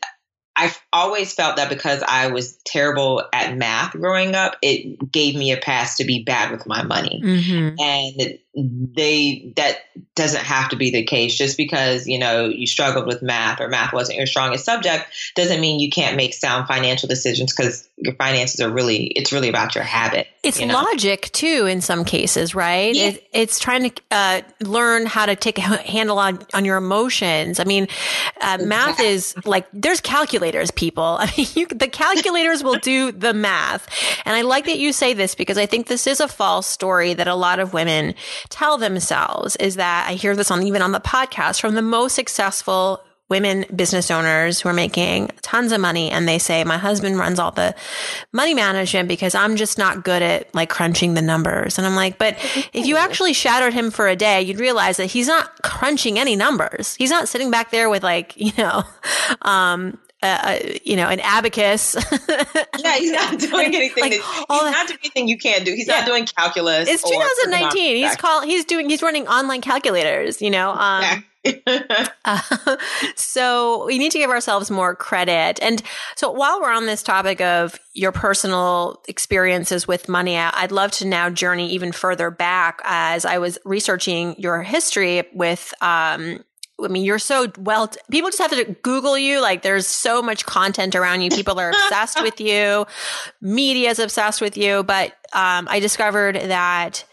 I 0.56 0.74
always 0.92 1.34
felt 1.34 1.58
that 1.58 1.70
because 1.70 2.02
I 2.08 2.28
was 2.28 2.58
terrible 2.66 3.24
at 3.32 3.56
math 3.56 3.92
growing 3.92 4.34
up, 4.34 4.56
it 4.64 5.12
gave 5.12 5.36
me 5.36 5.52
a 5.52 5.58
pass 5.58 5.98
to 5.98 6.04
be 6.04 6.24
bad 6.24 6.52
with 6.52 6.66
my 6.66 6.82
money. 6.82 7.22
Mm-hmm. 7.24 7.76
And 7.80 8.40
they 8.58 9.54
that 9.56 9.78
doesn't 10.16 10.44
have 10.44 10.70
to 10.70 10.76
be 10.76 10.90
the 10.90 11.04
case. 11.04 11.36
Just 11.36 11.58
because 11.58 12.08
you 12.08 12.18
know 12.18 12.46
you 12.46 12.66
struggled 12.66 13.06
with 13.06 13.22
math 13.22 13.62
or 13.62 13.68
math 13.68 13.94
wasn't 13.94 14.18
your 14.18 14.26
strongest 14.26 14.66
subject 14.66 15.06
doesn't 15.36 15.62
mean 15.62 15.80
you 15.80 15.92
can't 15.92 16.18
make 16.18 16.34
sound 16.34 16.68
financial 16.68 17.08
decisions 17.08 17.54
because 17.54 17.88
your 17.98 18.16
finances 18.16 18.60
are 18.60 18.70
really 18.70 19.06
it's 19.06 19.32
really 19.32 19.50
about 19.50 19.76
your 19.76 19.84
habit 19.84 20.28
it's 20.44 20.60
you 20.60 20.68
know? 20.68 20.76
logic 20.76 21.32
too 21.32 21.66
in 21.66 21.82
some 21.82 22.06
cases 22.06 22.56
right? 22.56 22.96
Yeah. 22.96 23.10
it, 23.10 23.28
it's 23.34 23.60
trying 23.60 23.90
to 23.90 24.02
uh, 24.12 24.42
learn 24.62 25.06
how 25.06 25.26
to 25.26 25.36
take 25.36 25.58
a 25.58 25.62
handle 25.62 26.18
on 26.18 26.40
on 26.54 26.66
your 26.66 26.78
emotions. 26.78 27.60
I 27.60 27.64
mean 27.64 27.88
uh, 28.42 28.58
math 28.62 29.00
is 29.00 29.36
like 29.46 29.68
there's 29.72 30.02
calculators 30.02 30.72
people. 30.72 31.04
I 31.20 31.32
mean 31.38 31.48
you, 31.54 31.68
the 31.68 31.88
calculators 31.88 32.64
will 32.64 32.80
do 32.80 33.12
the 33.12 33.34
math. 33.34 33.88
And 34.26 34.36
i 34.36 34.42
like 34.42 34.66
that 34.66 34.80
you 34.80 34.94
say 34.94 35.14
this 35.14 35.36
because 35.36 35.58
i 35.58 35.66
think 35.66 35.88
this 35.88 36.08
is 36.08 36.20
a 36.20 36.28
false 36.28 36.66
story 36.66 37.14
that 37.14 37.28
a 37.28 37.36
lot 37.36 37.60
of 37.60 37.74
women 37.74 38.16
tell 38.50 38.78
themselves 38.78 39.56
is 39.58 39.76
that 39.76 40.08
I 40.10 40.14
hear 40.14 40.36
this 40.36 40.52
on 40.52 40.64
even 40.64 40.82
on 40.82 40.92
the 40.92 41.00
podcast 41.00 41.62
from 41.62 41.76
the 41.76 41.82
most 41.82 42.16
successful 42.16 43.02
women 43.30 43.66
business 43.76 44.10
owners 44.10 44.62
who 44.62 44.70
are 44.70 44.74
making 44.74 45.30
tons 45.42 45.74
of 45.74 45.82
money 45.82 46.10
and 46.10 46.28
they 46.28 46.40
say 46.40 46.64
my 46.64 46.78
husband 46.78 47.18
runs 47.18 47.40
all 47.40 47.52
the 47.52 47.76
money 48.32 48.54
management 48.54 49.10
because 49.10 49.36
I'm 49.36 49.58
just 49.58 49.78
not 49.78 50.04
good 50.04 50.22
at 50.22 50.54
like 50.56 50.70
crunching 50.70 51.14
the 51.14 51.22
numbers. 51.22 51.78
And 51.78 51.86
I'm 51.86 51.96
like 51.96 52.18
but 52.18 52.38
if 52.74 52.86
you 52.86 52.96
actually 52.98 53.34
shadowed 53.34 53.74
him 53.74 53.92
for 53.92 54.08
a 54.08 54.16
day 54.16 54.42
you'd 54.42 54.60
realize 54.60 54.98
that 54.98 55.08
he's 55.08 55.28
not 55.28 55.62
crunching 55.62 56.18
any 56.18 56.36
numbers. 56.36 56.96
He's 56.96 57.10
not 57.10 57.28
sitting 57.28 57.52
back 57.52 57.72
there 57.72 57.90
with 57.90 58.04
like 58.04 58.34
you 58.38 58.54
know 58.58 58.84
um 59.42 59.98
uh, 60.24 60.58
you 60.84 60.96
know, 60.96 61.08
an 61.08 61.20
abacus. 61.20 61.96
yeah, 62.80 62.98
he's 62.98 63.12
not 63.12 63.40
doing 63.40 63.76
anything. 63.76 64.04
like, 64.04 64.12
that, 64.14 64.46
he's 64.50 64.62
that, 64.62 64.72
not 64.72 64.88
doing 64.88 65.00
anything 65.04 65.28
you 65.28 65.38
can't 65.38 65.64
do. 65.64 65.74
He's 65.74 65.88
yeah. 65.88 66.00
not 66.00 66.06
doing 66.08 66.26
calculus. 66.26 66.90
It's 66.90 67.04
2019. 67.04 67.98
He's 67.98 68.16
call. 68.16 68.42
He's 68.42 68.66
doing. 68.66 68.90
He's 68.90 69.02
running 69.02 69.28
online 69.28 69.62
calculators. 69.62 70.42
You 70.42 70.50
know. 70.50 70.72
Um, 70.72 71.04
yeah. 71.04 71.22
uh, 72.26 72.42
so 73.16 73.86
we 73.86 73.98
need 73.98 74.12
to 74.12 74.18
give 74.18 74.30
ourselves 74.30 74.72
more 74.72 74.96
credit. 74.96 75.62
And 75.62 75.82
so 76.16 76.32
while 76.32 76.62
we're 76.62 76.74
on 76.74 76.86
this 76.86 77.04
topic 77.04 77.42
of 77.42 77.80
your 77.94 78.12
personal 78.12 79.04
experiences 79.08 79.88
with 79.88 80.10
money, 80.10 80.38
I'd 80.38 80.72
love 80.72 80.92
to 80.94 81.06
now 81.06 81.30
journey 81.30 81.72
even 81.72 81.92
further 81.92 82.32
back 82.32 82.82
as 82.84 83.26
I 83.26 83.38
was 83.38 83.58
researching 83.66 84.36
your 84.38 84.64
history 84.64 85.24
with 85.34 85.74
um, 85.82 86.44
I 86.84 86.90
mean, 86.90 87.04
you're 87.04 87.20
so 87.20 87.52
well, 87.58 87.92
people 88.12 88.30
just 88.30 88.40
have 88.40 88.52
to 88.52 88.76
Google 88.84 89.18
you. 89.18 89.42
Like 89.42 89.64
there's 89.64 89.88
so 89.88 90.22
much 90.22 90.46
content 90.46 90.96
around 90.96 91.22
you. 91.22 91.30
People 91.30 91.60
are 91.60 91.70
obsessed 91.70 92.22
with 92.22 92.40
you. 92.40 92.86
Media 93.42 93.90
is 93.90 94.00
obsessed 94.00 94.42
with 94.42 94.58
you. 94.58 94.84
But, 94.84 95.10
um, 95.34 95.68
I 95.70 95.80
discovered 95.80 96.36
that, 96.36 97.04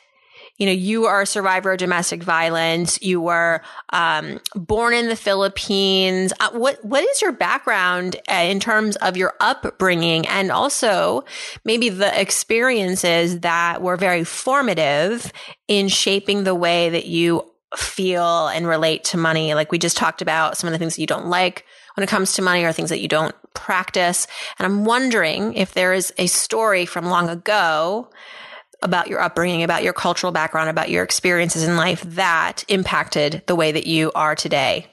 you 0.59 0.67
know, 0.67 0.73
you 0.73 1.07
are 1.07 1.23
a 1.23 1.27
survivor 1.27 1.73
of 1.73 1.79
domestic 1.79 2.23
violence. 2.23 3.01
You 3.03 3.21
were, 3.21 3.63
um, 3.91 4.39
born 4.55 4.95
in 4.95 5.09
the 5.09 5.17
Philippines. 5.17 6.33
Uh, 6.39 6.51
what, 6.53 6.85
what 6.85 7.03
is 7.03 7.23
your 7.23 7.33
background 7.33 8.17
uh, 8.31 8.35
in 8.35 8.61
terms 8.61 8.97
of 8.97 9.17
your 9.17 9.35
upbringing 9.41 10.27
and 10.29 10.53
also 10.53 11.25
maybe 11.65 11.89
the 11.89 12.21
experiences 12.21 13.41
that 13.41 13.83
were 13.83 13.97
very 13.97 14.25
formative 14.25 15.33
in 15.67 15.89
shaping 15.89 16.45
the 16.45 16.55
way 16.55 16.91
that 16.91 17.07
you 17.07 17.51
feel 17.79 18.49
and 18.49 18.67
relate 18.67 19.05
to 19.05 19.17
money. 19.17 19.55
Like 19.55 19.73
we 19.73 19.79
just 19.79 19.97
talked 19.97 20.23
about 20.23 20.57
some 20.57 20.69
of 20.69 20.73
the 20.73 20.79
things 20.79 20.97
that 20.97 21.01
you 21.01 21.07
don't 21.07 21.27
like 21.27 21.65
when 21.95 22.05
it 22.05 22.11
comes 22.11 22.35
to 22.35 22.43
money 22.43 22.65
or 22.65 22.73
things 22.73 22.91
that 22.91 23.01
you 23.01 23.09
don't 23.09 23.35
practice. 23.55 24.27
And 24.59 24.67
I'm 24.67 24.85
wondering 24.85 25.55
if 25.55 25.75
there 25.75 25.93
is 25.93 26.13
a 26.19 26.27
story 26.27 26.87
from 26.87 27.07
long 27.07 27.29
ago 27.29 28.11
about 28.83 29.09
your 29.09 29.21
upbringing, 29.21 29.63
about 29.63 29.83
your 29.83 29.93
cultural 29.93 30.33
background, 30.33 30.69
about 30.69 30.91
your 30.91 31.03
experiences 31.03 31.63
in 31.63 31.77
life 31.77 32.03
that 32.03 32.65
impacted 32.69 33.43
the 33.47 33.57
way 33.57 33.73
that 33.73 33.87
you 33.87 34.13
are 34.15 34.35
today. 34.35 34.87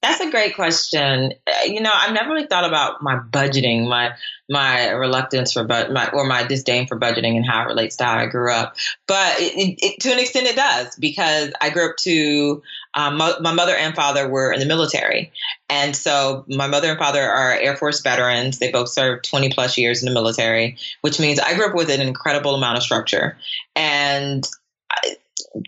That's 0.00 0.20
a 0.20 0.30
great 0.30 0.54
question. 0.54 1.32
Uh, 1.44 1.64
you 1.64 1.80
know, 1.80 1.90
I've 1.92 2.12
never 2.12 2.32
really 2.32 2.46
thought 2.46 2.64
about 2.64 3.02
my 3.02 3.16
budgeting, 3.16 3.88
my 3.88 4.12
my 4.48 4.90
reluctance 4.90 5.52
for 5.52 5.64
but 5.64 5.90
my 5.90 6.08
or 6.10 6.24
my 6.24 6.44
disdain 6.44 6.86
for 6.86 6.98
budgeting 6.98 7.36
and 7.36 7.44
how 7.44 7.62
it 7.62 7.66
relates 7.66 7.96
to 7.96 8.04
how 8.04 8.16
I 8.16 8.26
grew 8.26 8.52
up. 8.52 8.76
But 9.08 9.40
it, 9.40 9.78
it, 9.82 10.00
to 10.02 10.12
an 10.12 10.20
extent, 10.20 10.46
it 10.46 10.54
does 10.54 10.94
because 10.96 11.52
I 11.60 11.70
grew 11.70 11.90
up 11.90 11.96
to 12.02 12.62
um, 12.94 13.16
my, 13.16 13.34
my, 13.40 13.52
mother 13.52 13.74
and 13.74 13.94
father 13.94 14.28
were 14.28 14.52
in 14.52 14.60
the 14.60 14.66
military, 14.66 15.32
and 15.68 15.96
so 15.96 16.44
my 16.48 16.68
mother 16.68 16.90
and 16.90 16.98
father 16.98 17.22
are 17.22 17.52
Air 17.54 17.76
Force 17.76 18.00
veterans. 18.00 18.60
They 18.60 18.70
both 18.70 18.90
served 18.90 19.24
twenty 19.24 19.50
plus 19.50 19.76
years 19.76 20.00
in 20.00 20.06
the 20.06 20.14
military, 20.14 20.78
which 21.00 21.18
means 21.18 21.40
I 21.40 21.54
grew 21.54 21.66
up 21.66 21.74
with 21.74 21.90
an 21.90 22.00
incredible 22.00 22.54
amount 22.54 22.76
of 22.76 22.84
structure 22.84 23.36
and. 23.74 24.46
I, 24.90 25.16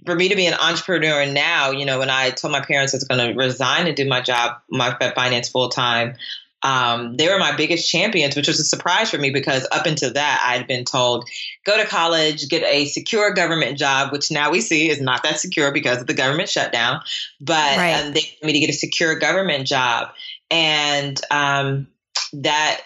for 0.04 0.14
me 0.14 0.28
to 0.28 0.36
be 0.36 0.46
an 0.46 0.54
entrepreneur 0.54 1.26
now, 1.26 1.70
you 1.70 1.84
know, 1.84 1.98
when 1.98 2.10
I 2.10 2.30
told 2.30 2.52
my 2.52 2.60
parents 2.60 2.94
I 2.94 2.98
was 2.98 3.04
going 3.04 3.32
to 3.32 3.38
resign 3.38 3.86
and 3.86 3.96
do 3.96 4.06
my 4.06 4.20
job, 4.20 4.60
my 4.70 4.96
finance 5.14 5.48
full 5.48 5.68
time, 5.68 6.16
um, 6.62 7.16
they 7.16 7.28
were 7.28 7.38
my 7.38 7.56
biggest 7.56 7.90
champions, 7.90 8.36
which 8.36 8.48
was 8.48 8.60
a 8.60 8.64
surprise 8.64 9.10
for 9.10 9.18
me 9.18 9.30
because 9.30 9.66
up 9.72 9.86
until 9.86 10.12
that, 10.12 10.44
I'd 10.46 10.66
been 10.66 10.84
told, 10.84 11.28
go 11.64 11.76
to 11.82 11.88
college, 11.88 12.48
get 12.48 12.62
a 12.64 12.84
secure 12.84 13.32
government 13.32 13.78
job, 13.78 14.12
which 14.12 14.30
now 14.30 14.50
we 14.50 14.60
see 14.60 14.90
is 14.90 15.00
not 15.00 15.22
that 15.22 15.40
secure 15.40 15.72
because 15.72 16.00
of 16.00 16.06
the 16.06 16.14
government 16.14 16.50
shutdown. 16.50 17.00
But 17.40 17.78
right. 17.78 17.92
um, 17.92 18.12
they 18.12 18.20
wanted 18.20 18.44
me 18.44 18.52
to 18.52 18.60
get 18.60 18.70
a 18.70 18.74
secure 18.74 19.14
government 19.18 19.66
job. 19.66 20.10
And 20.50 21.18
um, 21.30 21.86
that 22.34 22.82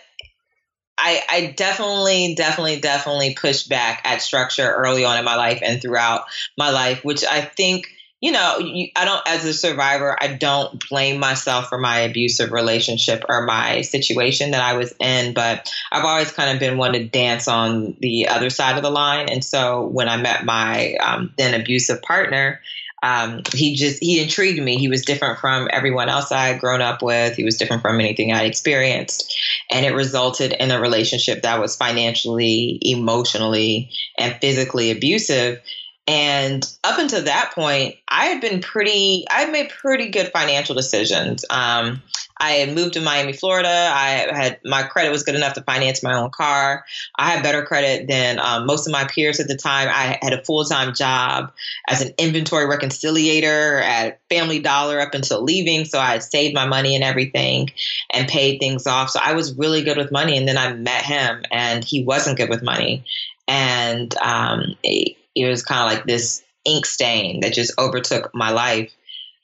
I, 0.96 1.22
I 1.28 1.54
definitely, 1.56 2.34
definitely, 2.34 2.80
definitely 2.80 3.34
pushed 3.34 3.68
back 3.68 4.02
at 4.04 4.22
structure 4.22 4.68
early 4.68 5.04
on 5.04 5.18
in 5.18 5.24
my 5.24 5.36
life 5.36 5.60
and 5.62 5.82
throughout 5.82 6.24
my 6.56 6.70
life, 6.70 7.04
which 7.04 7.24
I 7.24 7.40
think, 7.42 7.88
you 8.20 8.32
know, 8.32 8.58
you, 8.58 8.88
I 8.96 9.04
don't, 9.04 9.22
as 9.26 9.44
a 9.44 9.52
survivor, 9.52 10.16
I 10.18 10.28
don't 10.28 10.88
blame 10.88 11.18
myself 11.18 11.68
for 11.68 11.78
my 11.78 11.98
abusive 12.00 12.52
relationship 12.52 13.24
or 13.28 13.44
my 13.44 13.82
situation 13.82 14.52
that 14.52 14.62
I 14.62 14.76
was 14.78 14.94
in, 14.98 15.34
but 15.34 15.70
I've 15.92 16.04
always 16.04 16.30
kind 16.30 16.50
of 16.50 16.60
been 16.60 16.78
one 16.78 16.92
to 16.92 17.04
dance 17.04 17.48
on 17.48 17.96
the 18.00 18.28
other 18.28 18.48
side 18.48 18.76
of 18.76 18.82
the 18.82 18.90
line. 18.90 19.28
And 19.28 19.44
so 19.44 19.86
when 19.86 20.08
I 20.08 20.16
met 20.16 20.44
my 20.44 20.94
um, 20.94 21.34
then 21.36 21.60
abusive 21.60 22.00
partner, 22.02 22.62
um, 23.04 23.42
he 23.52 23.76
just 23.76 24.02
he 24.02 24.22
intrigued 24.22 24.62
me. 24.62 24.78
He 24.78 24.88
was 24.88 25.04
different 25.04 25.38
from 25.38 25.68
everyone 25.70 26.08
else 26.08 26.32
I 26.32 26.46
had 26.48 26.60
grown 26.60 26.80
up 26.80 27.02
with. 27.02 27.36
He 27.36 27.44
was 27.44 27.58
different 27.58 27.82
from 27.82 28.00
anything 28.00 28.32
I 28.32 28.44
experienced, 28.44 29.30
and 29.70 29.84
it 29.84 29.94
resulted 29.94 30.52
in 30.52 30.70
a 30.70 30.80
relationship 30.80 31.42
that 31.42 31.60
was 31.60 31.76
financially, 31.76 32.78
emotionally, 32.80 33.90
and 34.16 34.34
physically 34.40 34.90
abusive. 34.90 35.60
And 36.06 36.66
up 36.82 36.98
until 36.98 37.22
that 37.24 37.52
point, 37.54 37.96
I 38.08 38.26
had 38.26 38.40
been 38.40 38.60
pretty, 38.60 39.26
I 39.30 39.50
made 39.50 39.68
pretty 39.68 40.08
good 40.08 40.30
financial 40.32 40.74
decisions. 40.74 41.44
Um, 41.50 42.02
I 42.44 42.50
had 42.56 42.74
moved 42.74 42.92
to 42.92 43.00
Miami, 43.00 43.32
Florida. 43.32 43.70
I 43.70 44.28
had 44.30 44.60
my 44.66 44.82
credit 44.82 45.10
was 45.10 45.22
good 45.22 45.34
enough 45.34 45.54
to 45.54 45.62
finance 45.62 46.02
my 46.02 46.12
own 46.12 46.28
car. 46.28 46.84
I 47.16 47.30
had 47.30 47.42
better 47.42 47.64
credit 47.64 48.06
than 48.06 48.38
um, 48.38 48.66
most 48.66 48.86
of 48.86 48.92
my 48.92 49.04
peers 49.04 49.40
at 49.40 49.48
the 49.48 49.56
time. 49.56 49.88
I 49.88 50.18
had 50.20 50.34
a 50.34 50.44
full 50.44 50.62
time 50.66 50.92
job 50.92 51.52
as 51.88 52.02
an 52.02 52.12
inventory 52.18 52.66
reconciliator 52.66 53.80
at 53.80 54.20
Family 54.28 54.58
Dollar 54.58 55.00
up 55.00 55.14
until 55.14 55.42
leaving. 55.42 55.86
So 55.86 55.98
I 55.98 56.12
had 56.12 56.22
saved 56.22 56.54
my 56.54 56.66
money 56.66 56.94
and 56.94 57.02
everything 57.02 57.70
and 58.12 58.28
paid 58.28 58.58
things 58.58 58.86
off. 58.86 59.08
So 59.08 59.20
I 59.22 59.32
was 59.32 59.56
really 59.56 59.82
good 59.82 59.96
with 59.96 60.12
money. 60.12 60.36
And 60.36 60.46
then 60.46 60.58
I 60.58 60.74
met 60.74 61.02
him, 61.02 61.44
and 61.50 61.82
he 61.82 62.04
wasn't 62.04 62.36
good 62.36 62.50
with 62.50 62.62
money. 62.62 63.06
And 63.48 64.14
um, 64.18 64.76
it, 64.82 65.16
it 65.34 65.48
was 65.48 65.64
kind 65.64 65.80
of 65.80 65.96
like 65.96 66.06
this 66.06 66.44
ink 66.66 66.84
stain 66.84 67.40
that 67.40 67.54
just 67.54 67.72
overtook 67.78 68.34
my 68.34 68.50
life. 68.50 68.92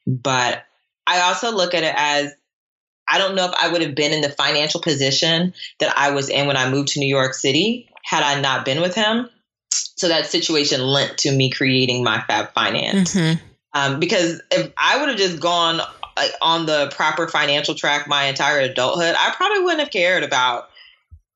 But 0.06 0.64
I 1.06 1.22
also 1.22 1.50
look 1.50 1.72
at 1.72 1.82
it 1.82 1.94
as 1.96 2.34
I 3.10 3.18
don't 3.18 3.34
know 3.34 3.46
if 3.46 3.54
I 3.58 3.68
would 3.68 3.82
have 3.82 3.94
been 3.94 4.12
in 4.12 4.20
the 4.20 4.28
financial 4.28 4.80
position 4.80 5.52
that 5.78 5.96
I 5.96 6.10
was 6.10 6.28
in 6.28 6.46
when 6.46 6.56
I 6.56 6.70
moved 6.70 6.88
to 6.90 7.00
New 7.00 7.08
York 7.08 7.34
City 7.34 7.88
had 8.04 8.22
I 8.22 8.40
not 8.40 8.64
been 8.64 8.80
with 8.80 8.94
him. 8.94 9.28
So 9.70 10.08
that 10.08 10.26
situation 10.26 10.80
lent 10.80 11.18
to 11.18 11.32
me 11.32 11.50
creating 11.50 12.02
my 12.02 12.20
Fab 12.22 12.52
Finance. 12.52 13.14
Mm-hmm. 13.14 13.44
Um, 13.72 14.00
because 14.00 14.40
if 14.50 14.72
I 14.76 14.98
would 14.98 15.10
have 15.10 15.18
just 15.18 15.40
gone 15.40 15.80
on 16.42 16.66
the 16.66 16.90
proper 16.94 17.28
financial 17.28 17.74
track 17.74 18.08
my 18.08 18.24
entire 18.24 18.60
adulthood, 18.60 19.14
I 19.18 19.32
probably 19.36 19.62
wouldn't 19.62 19.80
have 19.80 19.90
cared 19.90 20.22
about 20.22 20.70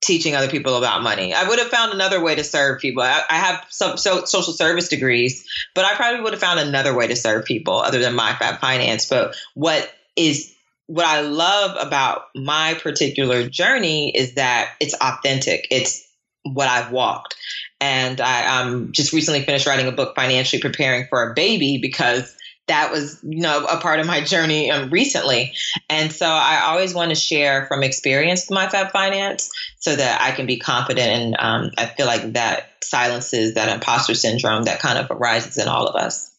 teaching 0.03 0.35
other 0.35 0.49
people 0.49 0.77
about 0.77 1.01
money. 1.01 1.33
I 1.33 1.47
would 1.47 1.59
have 1.59 1.69
found 1.69 1.93
another 1.93 2.21
way 2.21 2.35
to 2.35 2.43
serve 2.43 2.79
people. 2.79 3.01
I, 3.03 3.21
I 3.29 3.37
have 3.37 3.65
some 3.69 3.97
so, 3.97 4.25
social 4.25 4.53
service 4.53 4.87
degrees, 4.87 5.47
but 5.73 5.85
I 5.85 5.95
probably 5.95 6.21
would 6.21 6.33
have 6.33 6.41
found 6.41 6.59
another 6.59 6.93
way 6.93 7.07
to 7.07 7.15
serve 7.15 7.45
people 7.45 7.79
other 7.79 7.99
than 7.99 8.15
my 8.15 8.33
Fab 8.33 8.59
Finance. 8.59 9.07
But 9.07 9.35
what 9.53 9.91
is 10.15 10.54
what 10.87 11.05
I 11.05 11.21
love 11.21 11.77
about 11.79 12.23
my 12.35 12.75
particular 12.75 13.47
journey 13.47 14.15
is 14.15 14.35
that 14.35 14.73
it's 14.79 14.93
authentic. 14.93 15.67
It's 15.71 16.07
what 16.43 16.67
I've 16.67 16.91
walked. 16.91 17.35
And 17.81 18.21
I 18.21 18.61
um, 18.61 18.91
just 18.91 19.11
recently 19.11 19.41
finished 19.43 19.65
writing 19.65 19.87
a 19.87 19.91
book, 19.91 20.15
Financially 20.15 20.61
Preparing 20.61 21.07
for 21.09 21.31
a 21.31 21.33
Baby, 21.33 21.79
because 21.81 22.35
that 22.67 22.91
was 22.91 23.19
you 23.23 23.41
know 23.41 23.65
a 23.65 23.77
part 23.77 23.99
of 23.99 24.07
my 24.07 24.21
journey 24.21 24.71
um, 24.71 24.89
recently 24.89 25.53
and 25.89 26.11
so 26.11 26.25
i 26.25 26.61
always 26.65 26.93
want 26.93 27.09
to 27.09 27.15
share 27.15 27.67
from 27.67 27.83
experience 27.83 28.47
with 28.49 28.55
my 28.55 28.67
fab 28.67 28.91
finance 28.91 29.51
so 29.77 29.95
that 29.95 30.19
i 30.21 30.31
can 30.31 30.45
be 30.45 30.57
confident 30.57 31.07
and 31.07 31.35
um, 31.37 31.71
i 31.77 31.85
feel 31.85 32.07
like 32.07 32.33
that 32.33 32.71
silences 32.81 33.53
that 33.53 33.69
imposter 33.69 34.15
syndrome 34.15 34.63
that 34.63 34.79
kind 34.79 34.97
of 34.97 35.11
arises 35.11 35.57
in 35.57 35.67
all 35.67 35.87
of 35.87 35.95
us 35.95 36.34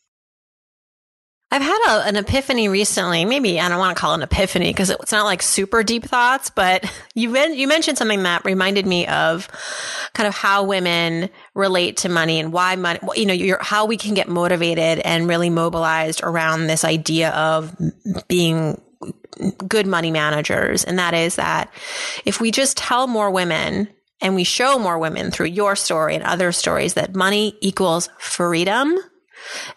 I've 1.57 1.63
had 1.63 1.79
a, 1.89 2.09
an 2.09 2.17
epiphany 2.17 2.69
recently. 2.69 3.25
Maybe 3.25 3.59
I 3.59 3.71
don't 3.71 3.79
want 3.79 3.97
to 3.97 3.99
call 3.99 4.13
it 4.13 4.17
an 4.17 4.23
epiphany 4.23 4.69
because 4.69 4.91
it's 4.91 5.11
not 5.11 5.25
like 5.25 5.41
super 5.41 5.83
deep 5.83 6.05
thoughts, 6.05 6.51
but 6.51 6.85
you 7.15 7.35
you 7.35 7.67
mentioned 7.67 7.97
something 7.97 8.25
that 8.25 8.45
reminded 8.45 8.85
me 8.87 9.07
of 9.07 9.49
kind 10.13 10.27
of 10.27 10.35
how 10.35 10.65
women 10.65 11.31
relate 11.55 11.97
to 11.99 12.11
money 12.11 12.41
and 12.41 12.53
why 12.53 12.77
money. 12.77 12.99
You 13.15 13.25
know, 13.25 13.57
how 13.59 13.87
we 13.87 13.97
can 13.97 14.13
get 14.13 14.29
motivated 14.29 14.99
and 14.99 15.27
really 15.27 15.49
mobilized 15.49 16.21
around 16.23 16.67
this 16.67 16.85
idea 16.85 17.31
of 17.31 17.75
being 18.29 18.79
good 19.67 19.87
money 19.87 20.11
managers, 20.11 20.85
and 20.85 20.99
that 20.99 21.15
is 21.15 21.37
that 21.37 21.73
if 22.27 22.39
we 22.39 22.51
just 22.51 22.77
tell 22.77 23.07
more 23.07 23.31
women 23.31 23.89
and 24.21 24.35
we 24.35 24.45
show 24.45 24.79
more 24.79 24.99
women 24.99 25.31
through 25.31 25.47
your 25.47 25.75
story 25.75 26.17
and 26.17 26.25
other 26.25 26.53
stories 26.53 26.95
that 26.95 27.15
money 27.15 27.57
equals 27.63 28.11
freedom 28.19 28.99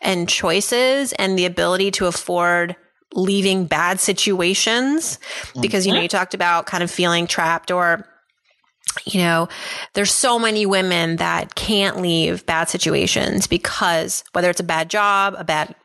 and 0.02 0.28
choices 0.28 1.14
and 1.14 1.38
the 1.38 1.46
ability 1.46 1.92
to 1.92 2.06
afford 2.06 2.76
leaving 3.14 3.66
bad 3.66 4.00
situations 4.00 5.18
because 5.60 5.86
you 5.86 5.92
know 5.92 5.98
mm-hmm. 5.98 6.04
you 6.04 6.10
talked 6.10 6.36
about 6.36 6.68
kind 6.68 6.84
of 6.84 6.92
feeling 6.92 7.26
trapped 7.26 7.72
or 7.72 8.06
you 9.06 9.20
know, 9.20 9.48
there's 9.94 10.12
so 10.12 10.40
many 10.40 10.66
women 10.66 11.18
that 11.18 11.56
can't 11.56 12.02
leave 12.02 12.46
bad 12.46 12.70
situations 12.70 13.48
because 13.48 14.24
whether 14.34 14.50
it's 14.50 14.60
a 14.60 14.64
bad 14.64 14.90
job, 14.90 15.36
a 15.38 15.44
bad 15.44 15.76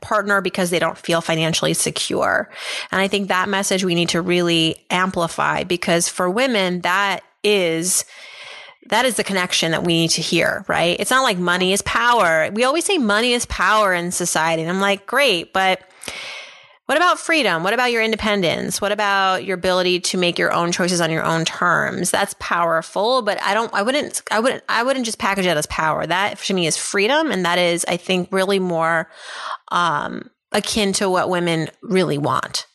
partner, 0.00 0.40
because 0.40 0.70
they 0.70 0.78
don't 0.78 0.98
feel 0.98 1.20
financially 1.20 1.74
secure. 1.74 2.50
And 2.90 3.00
I 3.00 3.08
think 3.08 3.28
that 3.28 3.48
message 3.48 3.84
we 3.84 3.94
need 3.94 4.10
to 4.10 4.20
really 4.20 4.84
amplify 4.90 5.64
because 5.64 6.08
for 6.08 6.28
women, 6.28 6.82
that 6.82 7.22
is 7.42 8.04
that 8.88 9.04
is 9.04 9.16
the 9.16 9.24
connection 9.24 9.72
that 9.72 9.84
we 9.84 9.94
need 9.94 10.10
to 10.10 10.22
hear, 10.22 10.64
right? 10.68 10.98
It's 10.98 11.10
not 11.10 11.22
like 11.22 11.38
money 11.38 11.72
is 11.72 11.82
power. 11.82 12.50
We 12.52 12.64
always 12.64 12.84
say 12.84 12.98
money 12.98 13.32
is 13.32 13.46
power 13.46 13.94
in 13.94 14.10
society. 14.10 14.62
And 14.62 14.70
I'm 14.70 14.80
like, 14.80 15.06
great, 15.06 15.52
but 15.52 15.80
what 16.86 16.98
about 16.98 17.18
freedom? 17.18 17.62
What 17.62 17.72
about 17.72 17.92
your 17.92 18.02
independence? 18.02 18.80
What 18.80 18.92
about 18.92 19.44
your 19.44 19.54
ability 19.54 20.00
to 20.00 20.18
make 20.18 20.38
your 20.38 20.52
own 20.52 20.72
choices 20.72 21.00
on 21.00 21.10
your 21.10 21.24
own 21.24 21.44
terms? 21.44 22.10
That's 22.10 22.34
powerful, 22.38 23.22
but 23.22 23.40
I 23.40 23.54
don't, 23.54 23.72
I 23.72 23.82
wouldn't, 23.82 24.20
I 24.30 24.40
wouldn't, 24.40 24.64
I 24.68 24.82
wouldn't 24.82 25.06
just 25.06 25.18
package 25.18 25.44
that 25.44 25.56
as 25.56 25.66
power. 25.66 26.04
That 26.04 26.38
to 26.38 26.54
me 26.54 26.66
is 26.66 26.76
freedom. 26.76 27.30
And 27.30 27.46
that 27.46 27.58
is, 27.58 27.86
I 27.86 27.96
think, 27.96 28.28
really 28.32 28.58
more, 28.58 29.08
um, 29.68 30.28
akin 30.50 30.92
to 30.94 31.08
what 31.08 31.30
women 31.30 31.68
really 31.82 32.18
want. 32.18 32.66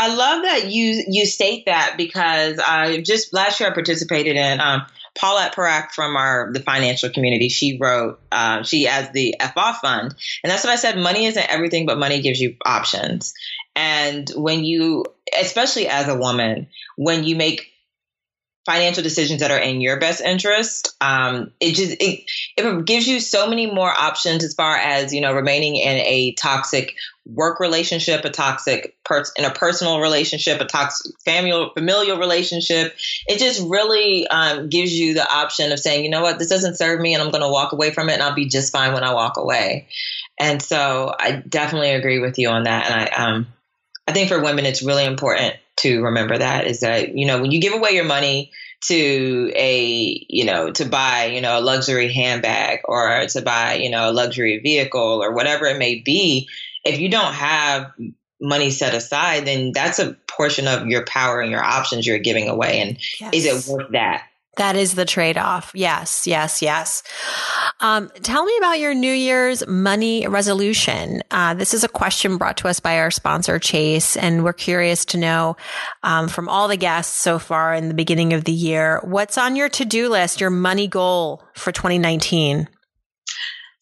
I 0.00 0.14
love 0.14 0.44
that 0.44 0.70
you 0.70 1.04
you 1.08 1.26
state 1.26 1.66
that 1.66 1.96
because 1.98 2.58
I 2.58 3.02
just 3.02 3.34
last 3.34 3.60
year 3.60 3.68
I 3.68 3.74
participated 3.74 4.34
in 4.34 4.58
um, 4.58 4.86
Paulette 5.14 5.54
Perhach 5.54 5.90
from 5.90 6.16
our 6.16 6.50
the 6.54 6.60
financial 6.60 7.10
community. 7.10 7.50
She 7.50 7.76
wrote 7.78 8.18
uh, 8.32 8.62
she 8.62 8.84
has 8.84 9.12
the 9.12 9.34
FA 9.38 9.74
fund, 9.82 10.14
and 10.42 10.50
that's 10.50 10.64
what 10.64 10.72
I 10.72 10.76
said. 10.76 10.96
Money 10.96 11.26
isn't 11.26 11.52
everything, 11.52 11.84
but 11.84 11.98
money 11.98 12.22
gives 12.22 12.40
you 12.40 12.56
options. 12.64 13.34
And 13.76 14.26
when 14.34 14.64
you, 14.64 15.04
especially 15.38 15.86
as 15.86 16.08
a 16.08 16.16
woman, 16.16 16.68
when 16.96 17.24
you 17.24 17.36
make 17.36 17.69
financial 18.66 19.02
decisions 19.02 19.40
that 19.40 19.50
are 19.50 19.58
in 19.58 19.80
your 19.80 19.98
best 19.98 20.20
interest 20.20 20.94
um, 21.00 21.50
it 21.60 21.74
just 21.74 21.96
it, 22.00 22.24
it 22.56 22.84
gives 22.84 23.08
you 23.08 23.18
so 23.18 23.48
many 23.48 23.66
more 23.66 23.90
options 23.90 24.44
as 24.44 24.54
far 24.54 24.76
as 24.76 25.14
you 25.14 25.20
know 25.20 25.32
remaining 25.32 25.76
in 25.76 25.96
a 25.96 26.32
toxic 26.32 26.94
work 27.26 27.58
relationship 27.58 28.24
a 28.24 28.30
toxic 28.30 28.96
pers- 29.04 29.32
in 29.36 29.44
a 29.44 29.50
personal 29.50 30.00
relationship 30.00 30.60
a 30.60 30.66
toxic 30.66 31.12
familial 31.24 31.70
familial 31.70 32.18
relationship 32.18 32.94
it 33.26 33.38
just 33.38 33.62
really 33.66 34.26
um, 34.28 34.68
gives 34.68 34.92
you 34.92 35.14
the 35.14 35.32
option 35.32 35.72
of 35.72 35.78
saying 35.78 36.04
you 36.04 36.10
know 36.10 36.22
what? 36.22 36.38
This 36.38 36.48
doesn't 36.48 36.76
serve 36.76 37.00
me 37.00 37.14
and 37.14 37.22
i'm 37.22 37.30
going 37.30 37.42
to 37.42 37.48
walk 37.48 37.72
away 37.72 37.92
from 37.92 38.10
it 38.10 38.14
and 38.14 38.22
i'll 38.22 38.34
be 38.34 38.46
just 38.46 38.72
fine 38.72 38.92
when 38.92 39.04
i 39.04 39.14
walk 39.14 39.36
away. 39.36 39.88
And 40.38 40.60
so 40.62 41.14
i 41.18 41.32
definitely 41.32 41.92
agree 41.92 42.18
with 42.18 42.38
you 42.38 42.50
on 42.50 42.64
that. 42.64 42.90
And 42.90 43.00
i 43.00 43.24
um, 43.24 43.46
i 44.06 44.12
think 44.12 44.28
for 44.28 44.42
women 44.42 44.66
it's 44.66 44.82
really 44.82 45.06
important 45.06 45.54
to 45.80 46.02
remember 46.02 46.36
that 46.36 46.66
is 46.66 46.80
that 46.80 47.16
you 47.16 47.26
know 47.26 47.40
when 47.40 47.50
you 47.50 47.60
give 47.60 47.72
away 47.72 47.90
your 47.90 48.04
money 48.04 48.52
to 48.82 49.52
a 49.54 50.26
you 50.28 50.44
know 50.44 50.70
to 50.70 50.84
buy 50.84 51.26
you 51.26 51.40
know 51.40 51.58
a 51.58 51.60
luxury 51.60 52.12
handbag 52.12 52.80
or 52.84 53.26
to 53.26 53.42
buy 53.42 53.74
you 53.74 53.90
know 53.90 54.10
a 54.10 54.12
luxury 54.12 54.58
vehicle 54.58 55.22
or 55.22 55.32
whatever 55.32 55.66
it 55.66 55.78
may 55.78 55.96
be 55.96 56.48
if 56.84 56.98
you 56.98 57.08
don't 57.08 57.34
have 57.34 57.92
money 58.40 58.70
set 58.70 58.94
aside 58.94 59.46
then 59.46 59.72
that's 59.72 59.98
a 59.98 60.16
portion 60.26 60.66
of 60.66 60.86
your 60.86 61.04
power 61.04 61.40
and 61.40 61.50
your 61.50 61.62
options 61.62 62.06
you're 62.06 62.18
giving 62.18 62.48
away 62.48 62.80
and 62.80 62.98
yes. 63.20 63.34
is 63.34 63.68
it 63.68 63.72
worth 63.72 63.90
that 63.92 64.24
that 64.56 64.76
is 64.76 64.94
the 64.94 65.04
trade 65.04 65.38
off. 65.38 65.70
Yes, 65.74 66.26
yes, 66.26 66.60
yes. 66.60 67.02
Um, 67.80 68.10
tell 68.22 68.44
me 68.44 68.56
about 68.58 68.80
your 68.80 68.94
New 68.94 69.12
Year's 69.12 69.66
money 69.66 70.26
resolution. 70.26 71.22
Uh, 71.30 71.54
this 71.54 71.72
is 71.72 71.84
a 71.84 71.88
question 71.88 72.36
brought 72.36 72.56
to 72.58 72.68
us 72.68 72.80
by 72.80 72.98
our 72.98 73.10
sponsor, 73.10 73.58
Chase, 73.58 74.16
and 74.16 74.44
we're 74.44 74.52
curious 74.52 75.04
to 75.06 75.18
know 75.18 75.56
um, 76.02 76.28
from 76.28 76.48
all 76.48 76.68
the 76.68 76.76
guests 76.76 77.16
so 77.16 77.38
far 77.38 77.74
in 77.74 77.88
the 77.88 77.94
beginning 77.94 78.32
of 78.32 78.44
the 78.44 78.52
year 78.52 79.00
what's 79.04 79.38
on 79.38 79.56
your 79.56 79.68
to 79.70 79.84
do 79.84 80.08
list, 80.08 80.40
your 80.40 80.50
money 80.50 80.88
goal 80.88 81.42
for 81.54 81.72
2019? 81.72 82.68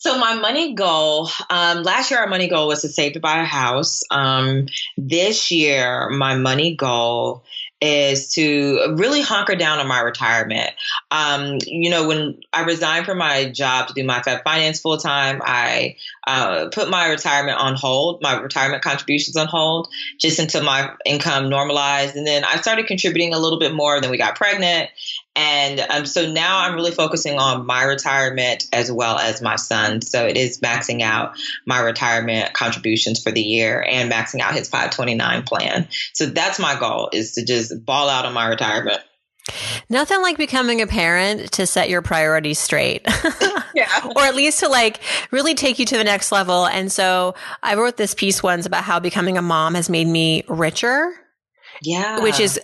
So 0.00 0.16
my 0.16 0.34
money 0.34 0.74
goal, 0.74 1.28
um, 1.50 1.82
last 1.82 2.12
year 2.12 2.20
our 2.20 2.28
money 2.28 2.48
goal 2.48 2.68
was 2.68 2.82
to 2.82 2.88
save 2.88 3.14
to 3.14 3.20
buy 3.20 3.42
a 3.42 3.44
house. 3.44 4.02
Um, 4.12 4.66
this 4.96 5.50
year, 5.50 6.08
my 6.08 6.36
money 6.36 6.76
goal 6.76 7.42
is 7.80 8.28
to 8.34 8.94
really 8.96 9.20
hunker 9.20 9.54
down 9.54 9.78
on 9.78 9.86
my 9.86 10.00
retirement. 10.00 10.70
Um, 11.10 11.58
you 11.64 11.90
know, 11.90 12.08
when 12.08 12.40
I 12.52 12.64
resigned 12.64 13.06
from 13.06 13.18
my 13.18 13.50
job 13.50 13.88
to 13.88 13.94
do 13.94 14.04
my 14.04 14.20
Fab 14.22 14.42
Finance 14.42 14.80
full 14.80 14.96
time, 14.96 15.40
I 15.44 15.96
uh, 16.26 16.68
put 16.72 16.90
my 16.90 17.08
retirement 17.08 17.58
on 17.58 17.74
hold, 17.74 18.20
my 18.20 18.38
retirement 18.38 18.82
contributions 18.82 19.36
on 19.36 19.46
hold, 19.46 19.88
just 20.18 20.38
until 20.38 20.64
my 20.64 20.92
income 21.06 21.48
normalized. 21.48 22.16
And 22.16 22.26
then 22.26 22.44
I 22.44 22.56
started 22.56 22.86
contributing 22.86 23.32
a 23.32 23.38
little 23.38 23.58
bit 23.60 23.72
more. 23.72 24.00
Then 24.00 24.10
we 24.10 24.18
got 24.18 24.34
pregnant. 24.34 24.90
And 25.38 25.78
um, 25.88 26.04
so 26.04 26.28
now 26.28 26.58
I'm 26.64 26.74
really 26.74 26.90
focusing 26.90 27.38
on 27.38 27.64
my 27.64 27.84
retirement 27.84 28.66
as 28.72 28.90
well 28.90 29.16
as 29.16 29.40
my 29.40 29.54
son. 29.54 30.02
So 30.02 30.26
it 30.26 30.36
is 30.36 30.58
maxing 30.58 31.00
out 31.00 31.36
my 31.64 31.78
retirement 31.78 32.54
contributions 32.54 33.22
for 33.22 33.30
the 33.30 33.40
year 33.40 33.80
and 33.88 34.10
maxing 34.10 34.40
out 34.40 34.54
his 34.54 34.68
529 34.68 35.44
plan. 35.44 35.86
So 36.12 36.26
that's 36.26 36.58
my 36.58 36.76
goal 36.76 37.10
is 37.12 37.34
to 37.34 37.44
just 37.44 37.84
ball 37.84 38.08
out 38.08 38.26
on 38.26 38.32
my 38.32 38.48
retirement. 38.48 38.98
Nothing 39.88 40.22
like 40.22 40.38
becoming 40.38 40.82
a 40.82 40.88
parent 40.88 41.52
to 41.52 41.68
set 41.68 41.88
your 41.88 42.02
priorities 42.02 42.58
straight. 42.58 43.06
yeah. 43.76 44.10
or 44.16 44.22
at 44.22 44.34
least 44.34 44.58
to 44.60 44.68
like 44.68 44.98
really 45.30 45.54
take 45.54 45.78
you 45.78 45.86
to 45.86 45.96
the 45.96 46.04
next 46.04 46.32
level. 46.32 46.66
And 46.66 46.90
so 46.90 47.36
I 47.62 47.76
wrote 47.76 47.96
this 47.96 48.12
piece 48.12 48.42
once 48.42 48.66
about 48.66 48.82
how 48.82 48.98
becoming 48.98 49.38
a 49.38 49.42
mom 49.42 49.76
has 49.76 49.88
made 49.88 50.08
me 50.08 50.42
richer. 50.48 51.12
Yeah. 51.80 52.22
Which 52.22 52.40
is 52.40 52.58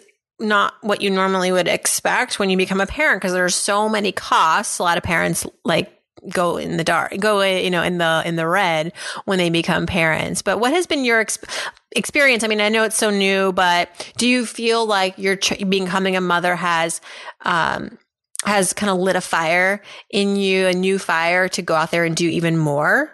not 0.45 0.75
what 0.83 1.01
you 1.01 1.11
normally 1.11 1.51
would 1.51 1.69
expect 1.69 2.39
when 2.39 2.51
you 2.51 2.57
become 2.57 2.81
a 2.81 2.87
parent 2.87 3.21
because 3.21 3.33
there's 3.33 3.55
so 3.55 3.89
many 3.89 4.13
costs. 4.13 4.79
A 4.79 4.83
lot 4.83 4.99
of 4.99 5.03
parents 5.03 5.47
like 5.65 5.91
go 6.29 6.57
in 6.57 6.77
the 6.77 6.85
dark, 6.85 7.17
go 7.19 7.43
you 7.43 7.71
know 7.71 7.83
in 7.83 7.99
the 7.99 8.23
in 8.25 8.37
the 8.37 8.47
red 8.47 8.93
when 9.25 9.39
they 9.39 9.51
become 9.51 9.87
parents. 9.87 10.43
But 10.43 10.61
what 10.61 10.73
has 10.73 10.87
been 10.87 11.05
your 11.05 11.25
exp- 11.25 11.49
experience? 11.97 12.45
I 12.45 12.49
mean, 12.49 12.61
I 12.61 12.69
know 12.69 12.85
it's 12.85 12.97
so 12.97 13.11
new, 13.11 13.53
but 13.53 14.13
do 14.17 14.29
you 14.29 14.47
feel 14.47 14.87
like 14.87 15.19
your 15.19 15.37
ch- 15.37 15.69
becoming 15.69 16.17
a 16.17 16.21
mother 16.21 16.57
has 16.57 17.01
um, 17.43 17.99
has 18.45 18.73
kind 18.73 18.91
of 18.91 18.99
lit 18.99 19.17
a 19.17 19.21
fire 19.21 19.83
in 20.11 20.37
you, 20.37 20.67
a 20.67 20.73
new 20.73 20.99
fire 20.99 21.49
to 21.49 21.63
go 21.63 21.75
out 21.75 21.91
there 21.91 22.05
and 22.05 22.17
do 22.17 22.29
even 22.29 22.57
more? 22.57 23.11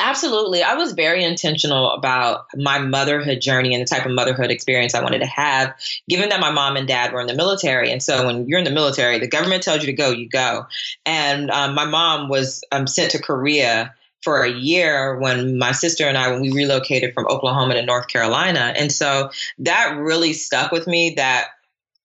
Absolutely. 0.00 0.62
I 0.62 0.74
was 0.74 0.92
very 0.92 1.24
intentional 1.24 1.90
about 1.90 2.46
my 2.54 2.78
motherhood 2.78 3.40
journey 3.40 3.74
and 3.74 3.82
the 3.82 3.86
type 3.86 4.06
of 4.06 4.12
motherhood 4.12 4.50
experience 4.50 4.94
I 4.94 5.02
wanted 5.02 5.18
to 5.20 5.26
have, 5.26 5.74
given 6.08 6.28
that 6.28 6.38
my 6.40 6.52
mom 6.52 6.76
and 6.76 6.86
dad 6.86 7.12
were 7.12 7.20
in 7.20 7.26
the 7.26 7.34
military. 7.34 7.90
And 7.90 8.00
so 8.00 8.24
when 8.24 8.46
you're 8.48 8.60
in 8.60 8.64
the 8.64 8.70
military, 8.70 9.18
the 9.18 9.26
government 9.26 9.64
tells 9.64 9.80
you 9.80 9.86
to 9.86 9.92
go, 9.92 10.10
you 10.10 10.28
go. 10.28 10.66
And 11.04 11.50
um, 11.50 11.74
my 11.74 11.84
mom 11.84 12.28
was 12.28 12.62
um, 12.70 12.86
sent 12.86 13.10
to 13.12 13.18
Korea 13.18 13.92
for 14.22 14.42
a 14.42 14.50
year 14.50 15.18
when 15.18 15.58
my 15.58 15.72
sister 15.72 16.06
and 16.06 16.16
I, 16.16 16.30
when 16.30 16.42
we 16.42 16.52
relocated 16.52 17.12
from 17.12 17.26
Oklahoma 17.26 17.74
to 17.74 17.82
North 17.82 18.06
Carolina. 18.06 18.72
And 18.76 18.92
so 18.92 19.30
that 19.58 19.96
really 19.96 20.32
stuck 20.32 20.70
with 20.70 20.86
me 20.86 21.14
that 21.16 21.48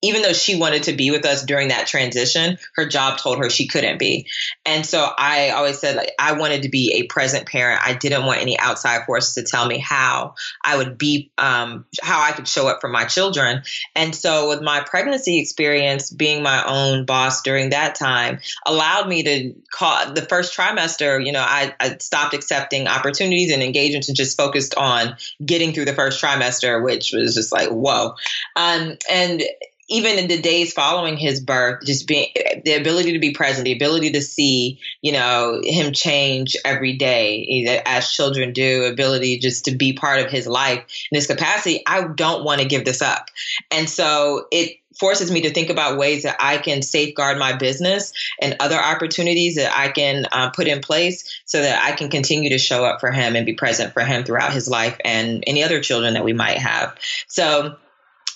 even 0.04 0.22
though 0.22 0.34
she 0.34 0.58
wanted 0.58 0.84
to 0.84 0.94
be 0.94 1.10
with 1.10 1.26
us 1.26 1.44
during 1.44 1.70
that 1.70 1.88
transition, 1.88 2.58
her 2.76 2.86
job 2.86 3.18
told 3.18 3.40
her 3.40 3.50
she 3.50 3.68
couldn't 3.68 3.98
be. 3.98 4.28
And 4.66 4.86
so 4.86 5.10
I 5.18 5.52
always 5.52 5.80
said, 5.80 5.96
like, 5.96 6.12
I 6.20 6.34
wanted 6.34 6.64
to 6.64 6.70
be 6.70 7.00
a 7.00 7.08
present 7.08 7.48
parent. 7.48 7.82
I 7.84 7.94
didn't 7.94 8.26
want 8.26 8.42
any 8.42 8.60
outside 8.60 9.06
forces 9.06 9.36
to 9.36 9.44
tell 9.44 9.66
me 9.66 9.80
how 9.80 10.36
I 10.64 10.76
would 10.78 10.98
be, 10.98 11.32
um, 11.38 11.86
how 12.02 12.22
I 12.22 12.34
could 12.34 12.48
show 12.48 12.68
up 12.68 12.82
for 12.82 12.90
my 12.90 13.06
children. 13.06 13.64
And 13.96 14.14
so 14.14 14.50
with 14.50 14.62
my 14.62 14.82
pregnancy 14.82 15.40
experience, 15.40 16.12
being 16.12 16.44
my 16.44 16.64
own 16.66 17.06
boss 17.06 17.42
during 17.42 17.70
that 17.70 17.96
time 17.96 18.40
allowed 18.66 19.08
me 19.08 19.24
to 19.24 19.54
call 19.72 20.14
the 20.14 20.22
first 20.22 20.56
trimester, 20.56 21.26
you 21.26 21.32
know, 21.32 21.44
I, 21.46 21.74
I 21.80 21.98
stopped 22.00 22.34
accepting 22.34 22.88
opportunities 22.88 23.54
and 23.54 23.64
engagements 23.64 24.10
and 24.10 24.18
just 24.18 24.36
focused 24.36 24.76
on 24.76 25.16
getting 25.44 25.72
through 25.72 25.86
the 25.86 25.94
first 25.94 26.22
trimester, 26.22 26.84
which 26.84 27.14
was 27.14 27.36
just 27.36 27.54
like, 27.54 27.70
whoa. 27.70 28.16
Um, 28.58 28.98
and 29.10 29.44
even 29.90 30.18
in 30.18 30.28
the 30.28 30.42
days 30.42 30.74
following 30.74 31.18
his 31.18 31.40
birth, 31.40 31.86
just 31.86 32.08
being 32.08 32.28
the 32.64 32.74
ability 32.74 33.14
to 33.14 33.20
be 33.20 33.32
present, 33.32 33.66
the 33.66 33.74
ability 33.74 34.12
to 34.12 34.22
see, 34.22 34.80
you 35.02 35.12
know, 35.12 35.62
him 35.64 35.94
change 35.94 36.56
every 36.64 36.98
day 36.98 37.82
as 37.86 38.12
children 38.12 38.54
do, 38.54 38.86
ability 38.86 39.40
just 39.40 39.66
to 39.66 39.72
be 39.76 39.94
part 39.94 40.20
of 40.20 40.32
his 40.32 40.48
life 40.48 40.80
in 40.80 41.16
this 41.16 41.28
capacity, 41.28 41.84
I 41.86 42.08
don't 42.08 42.44
want 42.44 42.62
to 42.62 42.68
give 42.68 42.86
this 42.86 43.02
up. 43.02 43.30
And 43.72 43.90
so 43.90 44.48
it 44.52 44.80
forces 44.98 45.32
me 45.32 45.42
to 45.42 45.50
think 45.50 45.70
about 45.70 45.98
ways 45.98 46.24
that 46.24 46.36
I 46.40 46.58
can 46.58 46.82
safeguard 46.82 47.38
my 47.38 47.54
business 47.54 48.14
and 48.42 48.56
other 48.60 48.78
opportunities 48.78 49.56
that 49.56 49.76
I 49.76 49.90
can 49.90 50.28
uh, 50.32 50.52
put 50.52 50.68
in 50.68 50.82
place 50.82 51.42
so 51.46 51.62
that 51.62 51.84
I 51.84 51.96
can 51.96 52.10
continue 52.10 52.52
to 52.52 52.58
show 52.58 52.86
up 52.86 53.00
for 53.00 53.12
him 53.12 53.36
and 53.36 53.46
be 53.46 53.54
present 53.54 53.94
for 53.94 54.04
him 54.04 54.24
throughout 54.24 54.54
his 54.54 54.68
life 54.68 54.98
and 55.04 55.44
any 55.48 55.64
other 55.64 55.82
children 55.82 56.14
that 56.14 56.24
we 56.24 56.34
might 56.34 56.60
have. 56.60 56.96
So 57.28 57.76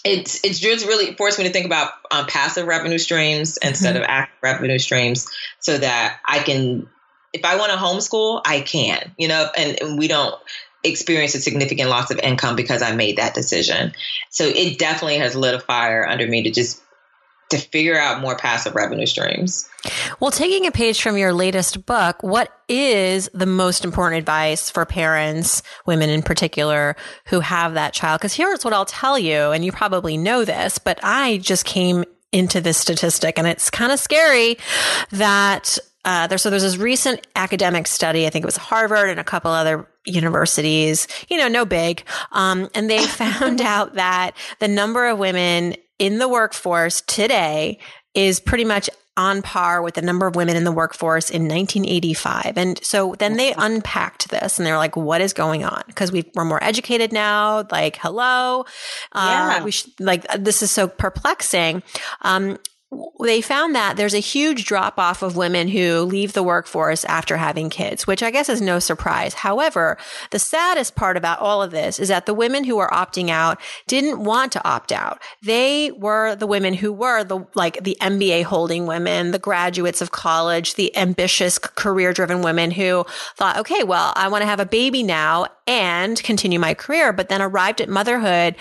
it's 0.07 0.43
it's 0.43 0.59
just 0.59 0.85
really 0.85 1.13
forced 1.15 1.37
me 1.37 1.45
to 1.45 1.51
think 1.51 1.65
about 1.65 1.91
um, 2.11 2.25
passive 2.25 2.65
revenue 2.65 2.97
streams 2.97 3.57
instead 3.57 3.95
mm-hmm. 3.95 4.03
of 4.03 4.09
active 4.09 4.37
revenue 4.41 4.79
streams, 4.79 5.27
so 5.59 5.77
that 5.77 6.19
I 6.25 6.39
can, 6.39 6.87
if 7.33 7.43
I 7.43 7.57
want 7.57 7.71
to 7.71 7.77
homeschool, 7.77 8.41
I 8.45 8.61
can, 8.61 9.13
you 9.17 9.27
know, 9.27 9.49
and, 9.55 9.81
and 9.81 9.99
we 9.99 10.07
don't 10.07 10.35
experience 10.83 11.35
a 11.35 11.41
significant 11.41 11.89
loss 11.89 12.11
of 12.11 12.19
income 12.19 12.55
because 12.55 12.81
I 12.81 12.95
made 12.95 13.17
that 13.17 13.33
decision. 13.33 13.93
So 14.29 14.45
it 14.45 14.79
definitely 14.79 15.17
has 15.17 15.35
lit 15.35 15.55
a 15.55 15.59
fire 15.59 16.07
under 16.07 16.27
me 16.27 16.43
to 16.43 16.51
just 16.51 16.81
to 17.49 17.57
figure 17.57 17.97
out 17.97 18.21
more 18.21 18.35
passive 18.35 18.75
revenue 18.75 19.05
streams. 19.05 19.67
Well, 20.19 20.31
taking 20.31 20.67
a 20.67 20.71
page 20.71 21.01
from 21.01 21.17
your 21.17 21.31
latest 21.31 21.85
book, 21.85 22.21
what 22.21 22.51
is 22.67 23.29
the 23.33 23.45
most 23.45 23.85
important 23.85 24.19
advice 24.19 24.69
for 24.69 24.85
parents, 24.85 25.63
women 25.85 26.09
in 26.09 26.21
particular, 26.21 26.95
who 27.27 27.39
have 27.39 27.75
that 27.75 27.93
child? 27.93 28.19
Because 28.19 28.33
here's 28.33 28.65
what 28.65 28.73
I'll 28.73 28.85
tell 28.85 29.17
you, 29.17 29.51
and 29.51 29.63
you 29.63 29.71
probably 29.71 30.17
know 30.17 30.43
this, 30.43 30.77
but 30.77 30.99
I 31.03 31.37
just 31.37 31.65
came 31.65 32.03
into 32.33 32.59
this 32.59 32.77
statistic 32.77 33.37
and 33.37 33.47
it's 33.47 33.69
kind 33.69 33.91
of 33.91 33.99
scary 33.99 34.57
that 35.11 35.77
uh, 36.07 36.25
there, 36.27 36.37
so 36.37 36.49
there's 36.49 36.63
this 36.63 36.77
recent 36.77 37.25
academic 37.35 37.85
study. 37.85 38.25
I 38.25 38.29
think 38.29 38.43
it 38.43 38.45
was 38.45 38.55
Harvard 38.55 39.09
and 39.09 39.19
a 39.19 39.25
couple 39.25 39.51
other 39.51 39.85
universities. 40.05 41.05
You 41.27 41.37
know, 41.37 41.49
no 41.49 41.65
big. 41.65 42.03
Um, 42.31 42.69
and 42.73 42.89
they 42.89 43.05
found 43.05 43.59
out 43.59 43.95
that 43.95 44.31
the 44.59 44.69
number 44.69 45.05
of 45.07 45.19
women 45.19 45.75
in 45.99 46.19
the 46.19 46.27
workforce 46.27 47.01
today 47.01 47.79
is 48.13 48.39
pretty 48.39 48.65
much 48.65 48.89
on 49.17 49.41
par 49.41 49.81
with 49.81 49.95
the 49.95 50.01
number 50.01 50.27
of 50.27 50.35
women 50.35 50.55
in 50.55 50.63
the 50.63 50.71
workforce 50.71 51.31
in 51.31 51.43
1985. 51.43 52.53
And 52.55 52.83
so 52.83 53.15
then 53.17 53.35
they 53.35 53.51
unpacked 53.53 54.29
this 54.29 54.59
and 54.59 54.65
they're 54.65 54.77
like, 54.77 54.95
what 54.95 55.21
is 55.21 55.33
going 55.33 55.65
on? 55.65 55.83
Because 55.87 56.11
we, 56.11 56.31
are 56.37 56.45
more 56.45 56.63
educated 56.63 57.11
now. 57.11 57.65
Like, 57.71 57.97
hello. 57.97 58.65
Uh, 59.11 59.55
yeah. 59.57 59.63
we 59.63 59.71
should, 59.71 59.91
like, 59.99 60.25
this 60.37 60.61
is 60.61 60.69
so 60.69 60.87
perplexing. 60.87 61.81
Um, 62.21 62.59
they 63.19 63.41
found 63.41 63.75
that 63.75 63.97
there's 63.97 64.13
a 64.13 64.19
huge 64.19 64.65
drop 64.65 64.97
off 64.97 65.21
of 65.21 65.35
women 65.35 65.67
who 65.67 66.01
leave 66.01 66.33
the 66.33 66.43
workforce 66.43 67.03
after 67.05 67.35
having 67.35 67.69
kids, 67.69 68.07
which 68.07 68.23
I 68.23 68.31
guess 68.31 68.47
is 68.47 68.61
no 68.61 68.79
surprise. 68.79 69.33
However, 69.33 69.97
the 70.31 70.39
saddest 70.39 70.95
part 70.95 71.17
about 71.17 71.39
all 71.39 71.61
of 71.61 71.71
this 71.71 71.99
is 71.99 72.07
that 72.07 72.25
the 72.25 72.33
women 72.33 72.63
who 72.63 72.77
are 72.77 72.89
opting 72.91 73.29
out 73.29 73.59
didn't 73.87 74.23
want 74.23 74.53
to 74.53 74.65
opt 74.67 74.91
out. 74.91 75.21
They 75.41 75.91
were 75.91 76.35
the 76.35 76.47
women 76.47 76.73
who 76.73 76.93
were 76.93 77.23
the, 77.23 77.45
like 77.55 77.83
the 77.83 77.97
MBA 77.99 78.43
holding 78.43 78.85
women, 78.85 79.31
the 79.31 79.39
graduates 79.39 80.01
of 80.01 80.11
college, 80.11 80.75
the 80.75 80.95
ambitious 80.95 81.57
career 81.57 82.13
driven 82.13 82.41
women 82.41 82.71
who 82.71 83.05
thought, 83.35 83.57
okay, 83.57 83.83
well, 83.83 84.13
I 84.15 84.29
want 84.29 84.43
to 84.43 84.47
have 84.47 84.59
a 84.59 84.65
baby 84.65 85.03
now 85.03 85.47
and 85.65 86.21
continue 86.23 86.59
my 86.59 86.73
career, 86.73 87.11
but 87.11 87.27
then 87.27 87.41
arrived 87.41 87.81
at 87.81 87.89
motherhood 87.89 88.55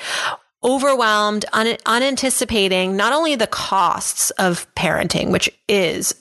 overwhelmed, 0.67 1.45
un- 1.53 1.79
unanticipating 1.87 2.97
not 2.97 3.13
only 3.13 3.37
the 3.37 3.47
costs 3.47 4.31
of 4.33 4.73
parenting, 4.75 5.31
which 5.31 5.49
is 5.69 6.15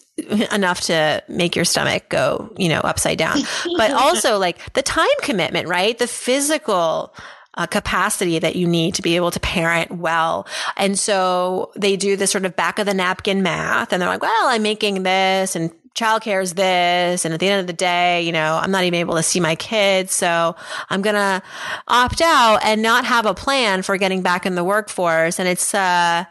enough 0.51 0.81
to 0.81 1.23
make 1.27 1.55
your 1.55 1.65
stomach 1.65 2.07
go, 2.09 2.53
you 2.57 2.69
know, 2.69 2.79
upside 2.79 3.17
down, 3.17 3.39
but 3.77 3.91
also 3.91 4.37
like 4.37 4.73
the 4.73 4.81
time 4.81 5.07
commitment, 5.21 5.67
right? 5.67 5.97
The 5.97 6.07
physical 6.07 7.13
uh, 7.55 7.65
capacity 7.65 8.39
that 8.39 8.55
you 8.55 8.67
need 8.67 8.95
to 8.95 9.01
be 9.01 9.15
able 9.15 9.31
to 9.31 9.39
parent 9.39 9.91
well. 9.91 10.47
And 10.77 10.97
so 10.97 11.71
they 11.75 11.95
do 11.97 12.15
this 12.15 12.31
sort 12.31 12.45
of 12.45 12.55
back 12.55 12.79
of 12.79 12.85
the 12.85 12.93
napkin 12.93 13.43
math 13.43 13.93
and 13.93 14.01
they're 14.01 14.09
like, 14.09 14.21
well, 14.21 14.47
I'm 14.47 14.61
making 14.61 15.03
this 15.03 15.55
and 15.55 15.71
childcare 15.95 16.43
is 16.43 16.53
this. 16.53 17.25
And 17.25 17.33
at 17.33 17.39
the 17.39 17.47
end 17.47 17.61
of 17.61 17.67
the 17.67 17.73
day, 17.73 18.21
you 18.21 18.31
know, 18.31 18.59
I'm 18.61 18.69
not 18.69 18.83
even 18.83 18.99
able 18.99 19.15
to 19.15 19.23
see 19.23 19.39
my 19.39 19.55
kids. 19.55 20.13
So 20.13 20.55
I'm 20.89 21.01
going 21.01 21.15
to 21.15 21.41
opt 21.87 22.21
out 22.21 22.59
and 22.63 22.81
not 22.81 23.05
have 23.05 23.25
a 23.25 23.33
plan 23.33 23.81
for 23.81 23.97
getting 23.97 24.21
back 24.21 24.45
in 24.45 24.55
the 24.55 24.63
workforce. 24.63 25.39
And 25.39 25.47
it's, 25.47 25.73
uh, 25.73 26.25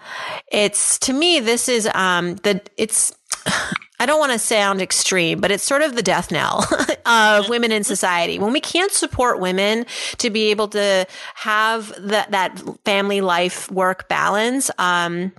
it's 0.49 0.99
to 1.01 1.13
me, 1.13 1.41
this 1.41 1.69
is, 1.69 1.89
um, 1.95 2.37
the, 2.37 2.61
it's, 2.77 3.13
I 4.01 4.07
don't 4.07 4.19
want 4.19 4.33
to 4.33 4.39
sound 4.39 4.83
extreme, 4.83 5.41
but 5.41 5.51
it's 5.51 5.65
sort 5.65 5.81
of 5.81 5.95
the 5.95 6.03
death 6.03 6.31
knell 6.31 6.67
of 7.07 7.49
women 7.49 7.73
in 7.73 7.85
society. 7.85 8.39
When 8.39 8.53
we 8.53 8.61
can't 8.61 8.93
support 8.93 9.41
women 9.41 9.87
to 10.19 10.31
be 10.31 10.51
able 10.51 10.69
to 10.69 11.07
have 11.37 11.95
that, 12.09 12.33
that 12.33 12.61
family 12.85 13.21
life 13.21 13.71
work 13.71 14.09
balance, 14.09 14.71
um, 14.79 15.33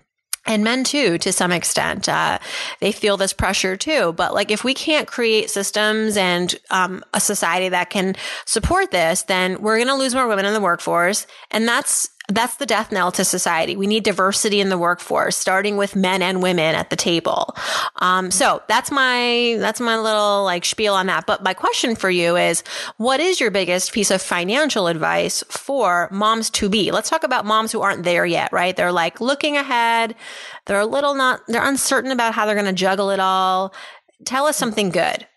and 0.45 0.63
men 0.63 0.83
too 0.83 1.17
to 1.19 1.31
some 1.33 1.51
extent. 1.51 2.07
Uh, 2.07 2.39
they 2.79 2.91
feel 2.91 3.17
this 3.17 3.33
pressure 3.33 3.75
too. 3.75 4.13
But 4.13 4.33
like 4.33 4.51
if 4.51 4.63
we 4.63 4.73
can't 4.73 5.07
create 5.07 5.49
systems 5.49 6.17
and 6.17 6.53
um, 6.69 7.03
a 7.13 7.19
society 7.19 7.69
that 7.69 7.89
can 7.89 8.15
support 8.45 8.91
this 8.91 9.23
then 9.23 9.61
we're 9.61 9.77
going 9.77 9.87
to 9.87 9.95
lose 9.95 10.15
more 10.15 10.27
women 10.27 10.45
in 10.45 10.53
the 10.53 10.61
workforce. 10.61 11.27
And 11.51 11.67
that's 11.67 12.09
that's 12.27 12.55
the 12.55 12.65
death 12.65 12.91
knell 12.91 13.11
to 13.11 13.23
society. 13.23 13.75
We 13.75 13.87
need 13.87 14.03
diversity 14.03 14.59
in 14.59 14.69
the 14.69 14.77
workforce, 14.77 15.35
starting 15.35 15.77
with 15.77 15.95
men 15.95 16.21
and 16.21 16.41
women 16.41 16.73
at 16.75 16.89
the 16.89 16.95
table. 16.95 17.55
Um, 17.97 18.31
so 18.31 18.63
that's 18.67 18.89
my 18.89 19.57
that's 19.59 19.79
my 19.79 19.97
little 19.97 20.43
like 20.43 20.65
spiel 20.65 20.95
on 20.95 21.05
that. 21.07 21.27
But 21.27 21.43
my 21.43 21.53
question 21.53 21.95
for 21.95 22.09
you 22.09 22.35
is, 22.35 22.63
what 22.97 23.19
is 23.19 23.39
your 23.39 23.51
biggest 23.51 23.93
piece 23.93 24.09
of 24.09 24.21
financial 24.21 24.87
advice 24.87 25.43
for 25.49 26.09
moms 26.11 26.49
to 26.51 26.69
be? 26.69 26.91
Let's 26.91 27.09
talk 27.09 27.23
about 27.23 27.45
moms 27.45 27.71
who 27.71 27.81
aren't 27.81 28.03
there 28.03 28.25
yet, 28.25 28.51
right? 28.51 28.75
They're 28.75 28.91
like 28.91 29.21
looking 29.21 29.55
ahead. 29.55 30.15
They're 30.65 30.79
a 30.79 30.85
little 30.85 31.13
not. 31.13 31.41
They're 31.47 31.67
uncertain 31.67 32.11
about 32.11 32.33
how 32.33 32.45
they're 32.45 32.55
going 32.55 32.65
to 32.65 32.73
juggle 32.73 33.11
it 33.11 33.19
all. 33.19 33.73
Tell 34.25 34.47
us 34.47 34.57
something 34.57 34.89
good. 34.89 35.27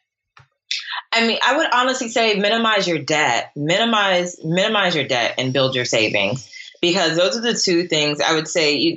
I 1.12 1.27
mean, 1.27 1.38
I 1.42 1.57
would 1.57 1.66
honestly 1.72 2.09
say 2.09 2.35
minimize 2.35 2.87
your 2.87 2.98
debt, 2.98 3.53
minimize 3.57 4.37
minimize 4.42 4.94
your 4.94 5.07
debt, 5.07 5.35
and 5.37 5.53
build 5.53 5.74
your 5.74 5.85
savings 5.85 6.51
because 6.81 7.17
those 7.17 7.37
are 7.37 7.41
the 7.41 7.55
two 7.55 7.88
things 7.88 8.21
I 8.21 8.35
would 8.35 8.49
say. 8.49 8.77
You, 8.77 8.97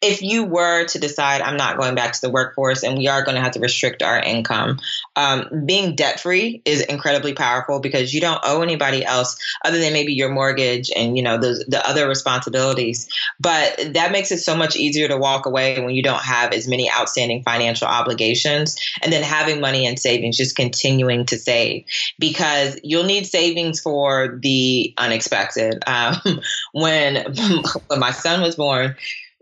if 0.00 0.22
you 0.22 0.44
were 0.44 0.86
to 0.86 0.98
decide 0.98 1.40
I'm 1.40 1.56
not 1.56 1.76
going 1.76 1.96
back 1.96 2.12
to 2.12 2.20
the 2.20 2.30
workforce 2.30 2.84
and 2.84 2.96
we 2.96 3.08
are 3.08 3.24
going 3.24 3.34
to 3.34 3.40
have 3.40 3.52
to 3.52 3.60
restrict 3.60 4.00
our 4.02 4.18
income, 4.20 4.78
um, 5.16 5.64
being 5.66 5.96
debt 5.96 6.20
free 6.20 6.62
is 6.64 6.82
incredibly 6.82 7.32
powerful 7.32 7.80
because 7.80 8.14
you 8.14 8.20
don't 8.20 8.40
owe 8.44 8.62
anybody 8.62 9.04
else 9.04 9.36
other 9.64 9.78
than 9.78 9.92
maybe 9.92 10.12
your 10.12 10.28
mortgage 10.28 10.90
and 10.94 11.16
you 11.16 11.22
know 11.22 11.38
the 11.38 11.64
the 11.66 11.84
other 11.86 12.08
responsibilities. 12.08 13.08
But 13.40 13.94
that 13.94 14.12
makes 14.12 14.30
it 14.30 14.38
so 14.38 14.56
much 14.56 14.76
easier 14.76 15.08
to 15.08 15.16
walk 15.16 15.46
away 15.46 15.80
when 15.80 15.94
you 15.94 16.02
don't 16.02 16.22
have 16.22 16.52
as 16.52 16.68
many 16.68 16.90
outstanding 16.90 17.42
financial 17.42 17.88
obligations, 17.88 18.76
and 19.02 19.12
then 19.12 19.24
having 19.24 19.60
money 19.60 19.84
in 19.84 19.96
savings, 19.96 20.36
just 20.36 20.54
continuing 20.54 21.26
to 21.26 21.38
save 21.38 21.84
because 22.20 22.78
you'll 22.84 23.04
need 23.04 23.26
savings 23.26 23.80
for 23.80 24.38
the 24.40 24.94
unexpected. 24.96 25.82
Um, 25.98 26.40
when 26.72 27.34
when 27.88 27.98
my 27.98 28.12
son 28.12 28.42
was 28.42 28.56
born 28.56 28.94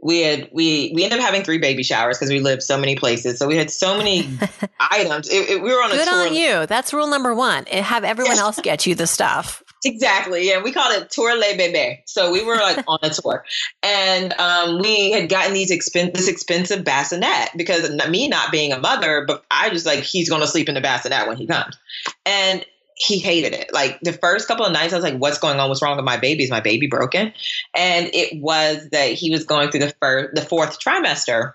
we 0.02 0.20
had 0.20 0.48
we 0.52 0.92
we 0.94 1.04
ended 1.04 1.18
up 1.18 1.24
having 1.24 1.42
three 1.42 1.58
baby 1.58 1.82
showers 1.82 2.18
because 2.18 2.30
we 2.30 2.40
lived 2.40 2.62
so 2.62 2.78
many 2.78 2.96
places. 2.96 3.38
So 3.38 3.46
we 3.46 3.56
had 3.56 3.70
so 3.70 3.96
many 3.96 4.28
items. 4.80 5.28
It, 5.28 5.50
it, 5.50 5.62
we 5.62 5.70
were 5.70 5.82
on 5.82 5.90
a 5.90 5.94
good 5.94 6.08
on 6.08 6.34
you. 6.34 6.66
That's 6.66 6.92
rule 6.92 7.08
number 7.08 7.34
one. 7.34 7.66
Have 7.66 8.04
everyone 8.04 8.38
else 8.38 8.60
get 8.60 8.86
you 8.86 8.94
the 8.94 9.06
stuff. 9.06 9.62
Exactly. 9.84 10.48
Yeah, 10.48 10.62
we 10.62 10.72
called 10.72 11.00
it 11.00 11.10
Tour 11.10 11.36
les 11.36 11.54
bébés. 11.54 11.98
So 12.06 12.32
we 12.32 12.42
were 12.42 12.56
like 12.56 12.82
on 12.88 12.98
a 13.02 13.10
tour, 13.10 13.44
and 13.84 14.32
um, 14.32 14.80
we 14.80 15.12
had 15.12 15.28
gotten 15.28 15.52
these 15.52 15.70
expen- 15.70 16.12
this 16.12 16.26
expensive 16.26 16.82
bassinet 16.82 17.50
because 17.56 17.88
me 18.08 18.26
not 18.26 18.50
being 18.50 18.72
a 18.72 18.80
mother, 18.80 19.24
but 19.28 19.44
I 19.48 19.70
just 19.70 19.86
like 19.86 20.00
he's 20.00 20.28
going 20.28 20.40
to 20.40 20.48
sleep 20.48 20.68
in 20.68 20.74
the 20.74 20.80
bassinet 20.80 21.28
when 21.28 21.36
he 21.36 21.46
comes, 21.46 21.76
and 22.24 22.64
he 22.96 23.18
hated 23.18 23.52
it. 23.52 23.72
Like 23.72 24.00
the 24.00 24.12
first 24.12 24.48
couple 24.48 24.64
of 24.64 24.72
nights, 24.72 24.92
I 24.92 24.96
was 24.96 25.04
like, 25.04 25.18
"What's 25.18 25.38
going 25.38 25.60
on? 25.60 25.68
What's 25.68 25.82
wrong 25.82 25.96
with 25.96 26.04
my 26.04 26.16
baby? 26.16 26.42
Is 26.42 26.50
my 26.50 26.60
baby 26.60 26.86
broken?" 26.86 27.32
And 27.74 28.10
it 28.12 28.40
was 28.40 28.88
that 28.90 29.12
he 29.12 29.30
was 29.30 29.44
going 29.44 29.70
through 29.70 29.80
the 29.80 29.94
first, 30.00 30.34
the 30.34 30.40
fourth 30.40 30.80
trimester, 30.80 31.52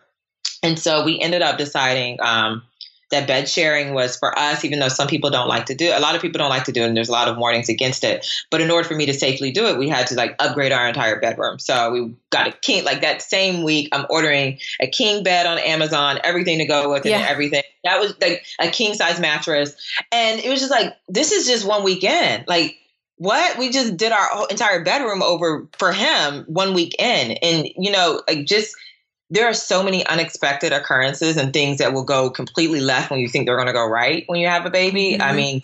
and 0.62 0.78
so 0.78 1.04
we 1.04 1.20
ended 1.20 1.42
up 1.42 1.58
deciding 1.58 2.20
um, 2.22 2.62
that 3.12 3.28
bed 3.28 3.48
sharing 3.48 3.94
was 3.94 4.18
for 4.18 4.38
us, 4.38 4.66
even 4.66 4.80
though 4.80 4.88
some 4.88 5.08
people 5.08 5.30
don't 5.30 5.48
like 5.48 5.68
to 5.68 5.76
do 5.76 5.86
it. 5.86 5.98
A 5.98 6.00
lot 6.00 6.16
of 6.16 6.22
people 6.22 6.40
don't 6.40 6.50
like 6.50 6.66
to 6.66 6.72
do 6.72 6.82
it, 6.82 6.88
and 6.88 6.98
there's 6.98 7.10
a 7.10 7.14
lot 7.14 7.28
of 7.28 7.38
warnings 7.38 7.70
against 7.70 8.04
it. 8.04 8.26
But 8.50 8.62
in 8.62 8.72
order 8.72 8.88
for 8.88 8.96
me 8.96 9.06
to 9.06 9.14
safely 9.14 9.52
do 9.52 9.68
it, 9.68 9.78
we 9.78 9.90
had 9.90 10.08
to 10.08 10.16
like 10.16 10.36
upgrade 10.40 10.72
our 10.72 10.88
entire 10.88 11.20
bedroom. 11.20 11.60
So 11.60 11.92
we 11.92 12.16
got 12.30 12.48
a 12.48 12.52
king, 12.52 12.84
like 12.84 13.02
that 13.02 13.22
same 13.22 13.64
week, 13.64 13.90
I'm 13.92 14.06
ordering 14.10 14.60
a 14.80 14.88
king 14.88 15.24
bed 15.24 15.46
on 15.46 15.60
Amazon, 15.60 16.20
everything 16.24 16.60
to 16.60 16.66
go 16.66 16.92
with 16.92 17.06
it, 17.06 17.10
yeah. 17.10 17.20
and 17.20 17.28
everything. 17.28 17.64
That 17.84 18.00
was 18.00 18.14
like 18.22 18.46
a 18.60 18.70
king 18.70 18.94
size 18.94 19.20
mattress. 19.20 19.76
And 20.12 20.40
it 20.40 20.50
was 20.50 20.60
just 20.60 20.72
like, 20.72 20.96
this 21.08 21.32
is 21.32 21.48
just 21.48 21.66
one 21.66 21.84
weekend. 21.84 22.46
Like, 22.48 22.78
what 23.18 23.60
we 23.60 23.70
just 23.70 23.98
did 23.98 24.12
our 24.12 24.48
entire 24.50 24.84
bedroom 24.84 25.22
over 25.22 25.68
for 25.78 25.92
him 25.92 26.44
one 26.48 26.74
week 26.74 26.96
in 26.98 27.38
and 27.44 27.70
you 27.78 27.92
know 27.92 28.20
like 28.28 28.48
just 28.48 28.76
there 29.32 29.48
are 29.48 29.54
so 29.54 29.82
many 29.82 30.06
unexpected 30.06 30.74
occurrences 30.74 31.38
and 31.38 31.54
things 31.54 31.78
that 31.78 31.94
will 31.94 32.04
go 32.04 32.30
completely 32.30 32.82
left 32.82 33.10
when 33.10 33.22
you 33.22 33.30
think 33.30 33.46
they're 33.46 33.56
going 33.56 33.68
to 33.68 33.74
go 33.74 33.88
right 33.88 34.26
when 34.28 34.40
you 34.40 34.48
have 34.48 34.66
a 34.66 34.70
baby. 34.70 35.14
Mm-hmm. 35.14 35.22
I 35.22 35.34
mean, 35.34 35.64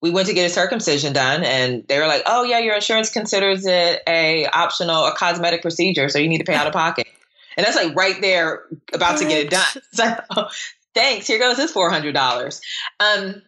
we 0.00 0.10
went 0.10 0.28
to 0.28 0.34
get 0.34 0.46
a 0.46 0.54
circumcision 0.54 1.12
done 1.12 1.42
and 1.42 1.86
they 1.88 1.98
were 1.98 2.06
like, 2.06 2.22
"Oh 2.26 2.44
yeah, 2.44 2.60
your 2.60 2.76
insurance 2.76 3.10
considers 3.10 3.66
it 3.66 4.02
a 4.06 4.46
optional 4.46 5.06
a 5.06 5.12
cosmetic 5.12 5.62
procedure, 5.62 6.08
so 6.08 6.20
you 6.20 6.28
need 6.28 6.38
to 6.38 6.44
pay 6.44 6.54
out 6.54 6.68
of 6.68 6.72
pocket." 6.72 7.08
And 7.56 7.66
that's 7.66 7.76
like 7.76 7.96
right 7.96 8.20
there 8.20 8.62
about 8.92 9.18
to 9.18 9.24
get 9.24 9.46
it 9.46 9.50
done. 9.50 9.66
So, 9.92 10.16
oh, 10.30 10.48
thanks. 10.94 11.26
Here 11.26 11.40
goes 11.40 11.56
this 11.56 11.72
four 11.72 11.90
hundred 11.90 12.14
dollars. 12.14 12.60
Um, 13.00 13.42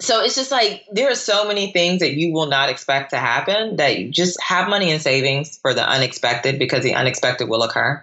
so 0.00 0.24
it's 0.24 0.34
just 0.34 0.50
like 0.50 0.84
there 0.90 1.10
are 1.10 1.14
so 1.14 1.46
many 1.46 1.70
things 1.70 2.00
that 2.00 2.14
you 2.14 2.32
will 2.32 2.46
not 2.46 2.70
expect 2.70 3.10
to 3.10 3.18
happen 3.18 3.76
that 3.76 3.98
you 3.98 4.10
just 4.10 4.40
have 4.40 4.70
money 4.70 4.90
in 4.90 5.00
savings 5.00 5.58
for 5.58 5.74
the 5.74 5.86
unexpected 5.86 6.58
because 6.58 6.82
the 6.82 6.94
unexpected 6.94 7.50
will 7.50 7.62
occur. 7.62 8.02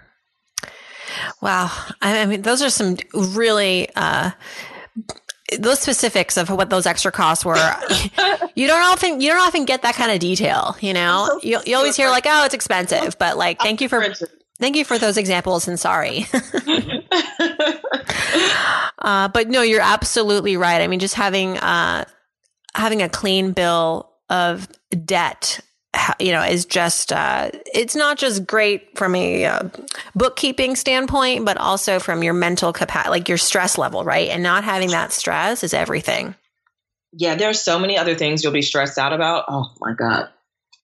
Wow. 1.42 1.72
I 2.02 2.26
mean, 2.26 2.42
those 2.42 2.62
are 2.62 2.70
some 2.70 2.98
really, 3.14 3.90
uh, 3.96 4.32
those 5.58 5.80
specifics 5.80 6.38
of 6.38 6.50
what 6.50 6.70
those 6.70 6.86
extra 6.86 7.12
costs 7.12 7.44
were, 7.44 7.56
you 8.56 8.68
don't 8.68 8.84
often 8.84 9.22
you 9.22 9.30
don't 9.30 9.48
often 9.48 9.66
get 9.66 9.82
that 9.82 9.96
kind 9.96 10.12
of 10.12 10.20
detail. 10.20 10.76
You 10.80 10.94
know, 10.94 11.40
you, 11.42 11.60
you 11.66 11.76
always 11.76 11.96
hear 11.96 12.10
like, 12.10 12.26
"Oh, 12.28 12.46
it's 12.46 12.54
expensive," 12.54 13.18
but 13.18 13.38
like, 13.38 13.60
thank 13.60 13.82
you 13.82 13.90
for 13.90 14.14
thank 14.60 14.76
you 14.76 14.86
for 14.86 14.98
those 14.98 15.18
examples 15.18 15.68
and 15.68 15.80
sorry. 15.80 16.26
uh, 19.00 19.28
but 19.30 19.48
no, 19.48 19.62
you're 19.62 19.82
absolutely 19.82 20.58
right. 20.58 20.82
I 20.82 20.88
mean, 20.88 21.00
just 21.00 21.16
having 21.16 21.58
uh, 21.58 22.06
having 22.76 23.02
a 23.02 23.10
clean 23.10 23.54
bill 23.54 24.12
of 24.30 24.68
debt 25.06 25.62
you 26.20 26.32
know, 26.32 26.44
is 26.44 26.66
just, 26.66 27.12
uh, 27.12 27.50
it's 27.74 27.96
not 27.96 28.18
just 28.18 28.46
great 28.46 28.98
from 28.98 29.16
a 29.16 29.46
uh, 29.46 29.70
bookkeeping 30.16 30.76
standpoint, 30.76 31.46
but 31.46 31.58
also 31.58 32.00
from 32.00 32.24
your 32.24 32.34
mental 32.34 32.74
capacity, 32.74 33.10
like 33.10 33.30
your 33.30 33.38
stress 33.38 33.78
level, 33.78 34.04
right? 34.04 34.30
And 34.30 34.44
not 34.44 34.64
having 34.64 34.92
that 34.92 35.12
stress 35.12 35.64
is 35.64 35.74
everything. 35.74 36.36
Yeah, 37.12 37.36
there's 37.36 37.62
so 37.62 37.80
many 37.80 37.98
other 37.98 38.16
things 38.16 38.44
you'll 38.44 38.54
be 38.54 38.62
stressed 38.62 38.98
out 38.98 39.14
about. 39.14 39.46
Oh 39.48 39.72
my 39.80 39.94
God. 39.94 40.30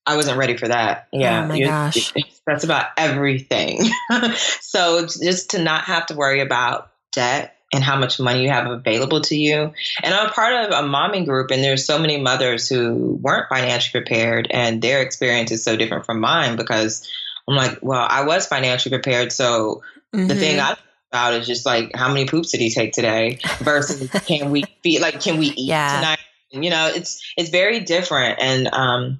I 0.07 0.15
wasn't 0.15 0.37
ready 0.37 0.57
for 0.57 0.67
that. 0.67 1.07
Yeah. 1.11 1.43
Oh 1.43 1.47
my 1.47 1.59
gosh. 1.59 2.13
That's 2.45 2.63
about 2.63 2.87
everything. 2.97 3.89
so 4.61 5.05
just 5.05 5.51
to 5.51 5.63
not 5.63 5.85
have 5.85 6.07
to 6.07 6.15
worry 6.15 6.41
about 6.41 6.91
debt 7.11 7.54
and 7.75 7.83
how 7.83 7.99
much 7.99 8.19
money 8.19 8.43
you 8.43 8.49
have 8.49 8.69
available 8.71 9.21
to 9.21 9.35
you. 9.35 9.73
And 10.01 10.13
I'm 10.13 10.29
part 10.31 10.53
of 10.65 10.71
a 10.71 10.87
momming 10.87 11.25
group, 11.25 11.51
and 11.51 11.63
there's 11.63 11.85
so 11.85 11.99
many 11.99 12.19
mothers 12.19 12.67
who 12.67 13.19
weren't 13.21 13.49
financially 13.49 14.01
prepared, 14.01 14.47
and 14.49 14.81
their 14.81 15.01
experience 15.01 15.51
is 15.51 15.63
so 15.63 15.75
different 15.75 16.05
from 16.05 16.19
mine 16.19 16.55
because 16.55 17.07
I'm 17.47 17.55
like, 17.55 17.79
well, 17.81 18.05
I 18.09 18.23
was 18.23 18.47
financially 18.47 18.95
prepared, 18.95 19.31
so 19.31 19.83
mm-hmm. 20.13 20.27
the 20.27 20.35
thing 20.35 20.59
I 20.59 20.77
about 21.11 21.33
is 21.33 21.47
just 21.47 21.65
like 21.65 21.91
how 21.95 22.09
many 22.09 22.25
poops 22.25 22.51
did 22.51 22.59
he 22.59 22.69
take 22.69 22.91
today 22.91 23.39
versus 23.59 24.09
can 24.25 24.51
we 24.51 24.63
feed 24.83 24.99
like 24.99 25.21
can 25.21 25.37
we 25.37 25.47
eat 25.47 25.69
yeah. 25.69 25.95
tonight? 25.95 26.19
You 26.51 26.69
know, 26.69 26.91
it's 26.93 27.23
it's 27.37 27.49
very 27.49 27.81
different, 27.81 28.39
and 28.41 28.67
um, 28.73 29.19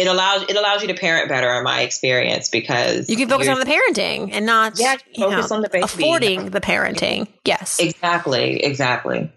it 0.00 0.06
allows 0.06 0.42
it 0.44 0.56
allows 0.56 0.80
you 0.80 0.88
to 0.88 0.94
parent 0.94 1.28
better 1.28 1.52
in 1.58 1.62
my 1.62 1.82
experience 1.82 2.48
because 2.48 3.10
you 3.10 3.16
can 3.16 3.28
focus 3.28 3.48
on 3.48 3.58
the 3.58 3.66
parenting 3.66 4.30
and 4.32 4.46
not 4.46 4.78
yeah, 4.78 4.96
focus 5.14 5.50
know, 5.50 5.56
on 5.56 5.62
the 5.62 5.68
baby. 5.68 5.84
affording 5.84 6.50
the 6.50 6.60
parenting. 6.60 7.28
Yes, 7.44 7.78
exactly, 7.78 8.64
exactly. 8.64 9.30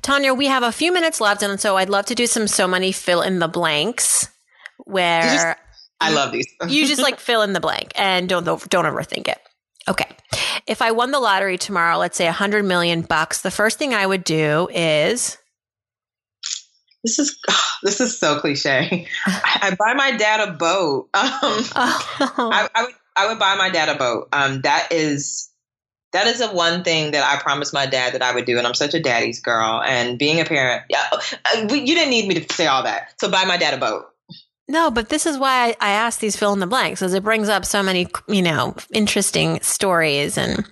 Tonya, 0.00 0.34
we 0.36 0.46
have 0.46 0.62
a 0.62 0.72
few 0.72 0.90
minutes 0.90 1.20
left, 1.20 1.42
and 1.42 1.60
so 1.60 1.76
I'd 1.76 1.90
love 1.90 2.06
to 2.06 2.14
do 2.14 2.26
some 2.26 2.48
so 2.48 2.66
money 2.66 2.92
fill 2.92 3.20
in 3.20 3.40
the 3.40 3.48
blanks 3.48 4.28
where 4.84 5.58
I 6.00 6.12
love 6.14 6.32
these. 6.32 6.46
you 6.68 6.86
just 6.86 7.02
like 7.02 7.20
fill 7.20 7.42
in 7.42 7.52
the 7.52 7.60
blank 7.60 7.92
and 7.94 8.26
don't 8.26 8.44
don't 8.44 8.84
overthink 8.86 9.28
it. 9.28 9.38
Okay. 9.86 10.08
If 10.66 10.80
I 10.80 10.92
won 10.92 11.10
the 11.10 11.20
lottery 11.20 11.58
tomorrow, 11.58 11.98
let's 11.98 12.16
say 12.16 12.26
a 12.26 12.32
hundred 12.32 12.64
million 12.64 13.02
bucks, 13.02 13.42
the 13.42 13.50
first 13.50 13.78
thing 13.78 13.92
I 13.92 14.06
would 14.06 14.24
do 14.24 14.68
is 14.72 15.36
this 17.06 17.18
is 17.18 17.38
this 17.82 18.00
is 18.00 18.18
so 18.18 18.40
cliche. 18.40 19.06
I, 19.26 19.58
I 19.62 19.74
buy 19.74 19.94
my 19.94 20.16
dad 20.16 20.48
a 20.48 20.52
boat. 20.52 21.08
Um, 21.16 21.30
oh. 21.42 22.50
I, 22.52 22.68
I, 22.74 22.84
would 22.84 22.94
I 23.16 23.28
would 23.28 23.38
buy 23.38 23.56
my 23.56 23.70
dad 23.70 23.88
a 23.88 23.94
boat. 23.94 24.28
Um, 24.32 24.62
that 24.62 24.88
is 24.90 25.50
that 26.12 26.26
is 26.26 26.38
the 26.38 26.48
one 26.48 26.82
thing 26.82 27.12
that 27.12 27.24
I 27.24 27.40
promised 27.42 27.74
my 27.74 27.86
dad 27.86 28.14
that 28.14 28.22
I 28.22 28.34
would 28.34 28.44
do, 28.44 28.58
and 28.58 28.66
I'm 28.66 28.74
such 28.74 28.94
a 28.94 29.00
daddy's 29.00 29.40
girl. 29.40 29.82
And 29.82 30.18
being 30.18 30.40
a 30.40 30.44
parent, 30.44 30.84
yeah, 30.88 31.06
uh, 31.12 31.74
you 31.74 31.94
didn't 31.94 32.10
need 32.10 32.28
me 32.28 32.40
to 32.40 32.54
say 32.54 32.66
all 32.66 32.84
that. 32.84 33.12
So 33.20 33.30
buy 33.30 33.44
my 33.44 33.56
dad 33.56 33.74
a 33.74 33.78
boat. 33.78 34.06
No, 34.68 34.90
but 34.90 35.08
this 35.08 35.26
is 35.26 35.38
why 35.38 35.76
I, 35.80 36.06
I 36.06 36.10
these 36.18 36.36
fill 36.36 36.52
in 36.52 36.60
the 36.60 36.66
blanks, 36.66 37.00
because 37.00 37.14
it 37.14 37.22
brings 37.22 37.48
up 37.48 37.64
so 37.64 37.82
many, 37.82 38.08
you 38.26 38.42
know, 38.42 38.74
interesting 38.92 39.60
stories 39.60 40.36
and 40.36 40.66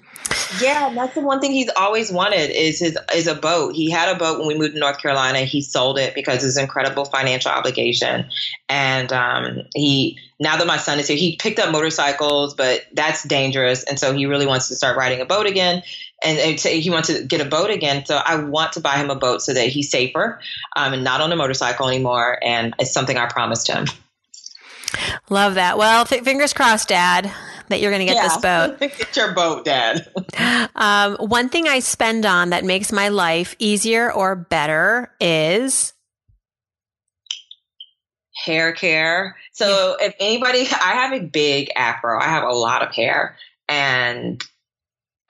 yeah, 0.60 0.92
that's 0.94 1.14
the 1.14 1.20
one 1.20 1.40
thing 1.40 1.52
he's 1.52 1.70
always 1.76 2.10
wanted 2.10 2.50
is 2.50 2.78
his 2.78 2.96
is 3.14 3.26
a 3.26 3.34
boat. 3.34 3.74
He 3.74 3.90
had 3.90 4.14
a 4.14 4.18
boat 4.18 4.38
when 4.38 4.48
we 4.48 4.54
moved 4.54 4.74
to 4.74 4.80
North 4.80 4.98
Carolina. 4.98 5.40
He 5.40 5.60
sold 5.60 5.98
it 5.98 6.14
because 6.14 6.44
it's 6.44 6.56
incredible 6.56 7.04
financial 7.04 7.50
obligation. 7.50 8.26
And 8.68 9.12
um, 9.12 9.62
he 9.74 10.18
now 10.40 10.56
that 10.56 10.66
my 10.66 10.78
son 10.78 10.98
is 10.98 11.08
here, 11.08 11.16
he 11.16 11.36
picked 11.36 11.58
up 11.58 11.70
motorcycles, 11.70 12.54
but 12.54 12.84
that's 12.94 13.22
dangerous. 13.24 13.84
And 13.84 13.98
so 13.98 14.14
he 14.14 14.26
really 14.26 14.46
wants 14.46 14.68
to 14.68 14.76
start 14.76 14.96
riding 14.96 15.20
a 15.20 15.26
boat 15.26 15.46
again. 15.46 15.82
And 16.24 16.58
he 16.58 16.88
wants 16.90 17.08
to 17.08 17.22
get 17.22 17.40
a 17.40 17.44
boat 17.44 17.70
again. 17.70 18.06
So 18.06 18.16
I 18.16 18.36
want 18.36 18.72
to 18.72 18.80
buy 18.80 18.96
him 18.96 19.10
a 19.10 19.14
boat 19.14 19.42
so 19.42 19.52
that 19.52 19.68
he's 19.68 19.90
safer 19.90 20.40
um, 20.74 20.94
and 20.94 21.04
not 21.04 21.20
on 21.20 21.30
a 21.32 21.36
motorcycle 21.36 21.86
anymore. 21.86 22.38
And 22.42 22.74
it's 22.78 22.92
something 22.92 23.16
I 23.16 23.26
promised 23.26 23.68
him. 23.68 23.86
Love 25.28 25.54
that. 25.54 25.76
Well, 25.76 26.04
fingers 26.06 26.52
crossed, 26.52 26.88
Dad 26.88 27.30
that 27.68 27.80
you're 27.80 27.90
going 27.90 28.06
to 28.06 28.12
get 28.12 28.16
yeah. 28.16 28.28
this 28.28 28.36
boat. 28.38 28.78
get 28.98 29.16
your 29.16 29.32
boat, 29.32 29.64
Dad. 29.64 30.08
um, 30.76 31.16
one 31.16 31.48
thing 31.48 31.68
I 31.68 31.80
spend 31.80 32.26
on 32.26 32.50
that 32.50 32.64
makes 32.64 32.92
my 32.92 33.08
life 33.08 33.56
easier 33.58 34.12
or 34.12 34.34
better 34.34 35.12
is 35.20 35.92
hair 38.44 38.72
care. 38.72 39.36
So 39.52 39.96
yeah. 39.98 40.08
if 40.08 40.14
anybody, 40.20 40.60
I 40.60 40.92
have 40.94 41.12
a 41.12 41.20
big 41.20 41.70
afro. 41.76 42.20
I 42.20 42.26
have 42.26 42.44
a 42.44 42.52
lot 42.52 42.82
of 42.82 42.94
hair, 42.94 43.36
and 43.68 44.42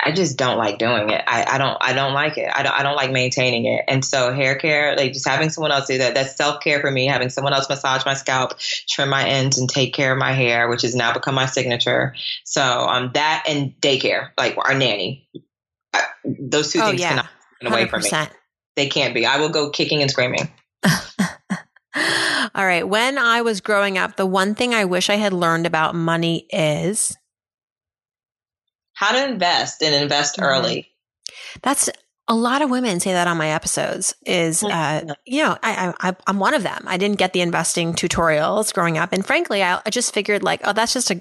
I 0.04 0.12
just 0.12 0.36
don't 0.36 0.58
like 0.58 0.78
doing 0.78 1.08
it. 1.10 1.22
I, 1.26 1.46
I 1.54 1.58
don't 1.58 1.78
I 1.80 1.94
don't 1.94 2.12
like 2.12 2.36
it. 2.36 2.50
I 2.54 2.62
don't 2.62 2.72
I 2.72 2.82
don't 2.82 2.94
like 2.94 3.10
maintaining 3.10 3.64
it. 3.64 3.84
And 3.88 4.04
so 4.04 4.34
hair 4.34 4.54
care, 4.54 4.94
like 4.96 5.14
just 5.14 5.26
having 5.26 5.48
someone 5.48 5.72
else 5.72 5.86
do 5.86 5.96
that, 5.98 6.14
that's 6.14 6.36
self 6.36 6.62
care 6.62 6.80
for 6.80 6.90
me. 6.90 7.06
Having 7.06 7.30
someone 7.30 7.54
else 7.54 7.68
massage 7.68 8.04
my 8.04 8.14
scalp, 8.14 8.58
trim 8.88 9.08
my 9.08 9.26
ends, 9.26 9.56
and 9.58 9.68
take 9.68 9.94
care 9.94 10.12
of 10.12 10.18
my 10.18 10.32
hair, 10.32 10.68
which 10.68 10.82
has 10.82 10.94
now 10.94 11.14
become 11.14 11.34
my 11.34 11.46
signature. 11.46 12.14
So 12.44 12.62
um 12.62 13.12
that 13.14 13.44
and 13.48 13.74
daycare, 13.80 14.28
like 14.36 14.58
our 14.58 14.74
nanny. 14.74 15.26
I, 15.94 16.02
those 16.24 16.70
two 16.70 16.80
oh, 16.80 16.88
things 16.88 17.00
yeah. 17.00 17.08
cannot 17.10 17.28
get 17.62 17.72
away 17.72 17.86
100%. 17.86 17.88
from 17.88 18.02
me. 18.02 18.28
They 18.76 18.88
can't 18.88 19.14
be. 19.14 19.24
I 19.24 19.38
will 19.38 19.48
go 19.48 19.70
kicking 19.70 20.02
and 20.02 20.10
screaming. 20.10 20.50
All 22.54 22.66
right. 22.66 22.86
When 22.86 23.18
I 23.18 23.42
was 23.42 23.60
growing 23.60 23.98
up, 23.98 24.16
the 24.16 24.26
one 24.26 24.54
thing 24.54 24.74
I 24.74 24.84
wish 24.84 25.08
I 25.08 25.14
had 25.14 25.32
learned 25.32 25.66
about 25.66 25.94
money 25.94 26.46
is 26.50 27.16
how 28.94 29.12
to 29.12 29.28
invest 29.28 29.83
and 29.83 29.94
invest 29.94 30.37
mm-hmm. 30.37 30.44
early. 30.44 30.88
That's 31.62 31.90
a 32.26 32.35
lot 32.35 32.62
of 32.62 32.70
women 32.70 33.00
say 33.00 33.12
that 33.12 33.28
on 33.28 33.37
my 33.37 33.50
episodes 33.50 34.14
is, 34.24 34.62
mm-hmm. 34.62 35.11
uh, 35.11 35.14
you 35.26 35.42
know, 35.42 35.59
I, 35.62 35.92
I, 36.00 36.16
I'm 36.26 36.38
one 36.38 36.54
of 36.54 36.62
them. 36.62 36.85
I 36.87 36.96
didn't 36.96 37.18
get 37.18 37.33
the 37.33 37.42
investing 37.42 37.92
tutorials 37.92 38.72
growing 38.72 38.96
up. 38.96 39.12
And 39.12 39.24
frankly, 39.24 39.62
I, 39.62 39.80
I 39.85 39.90
just 39.90 40.14
figured 40.14 40.42
like, 40.42 40.61
oh, 40.64 40.72
that's 40.72 40.94
just 40.94 41.11
a, 41.11 41.20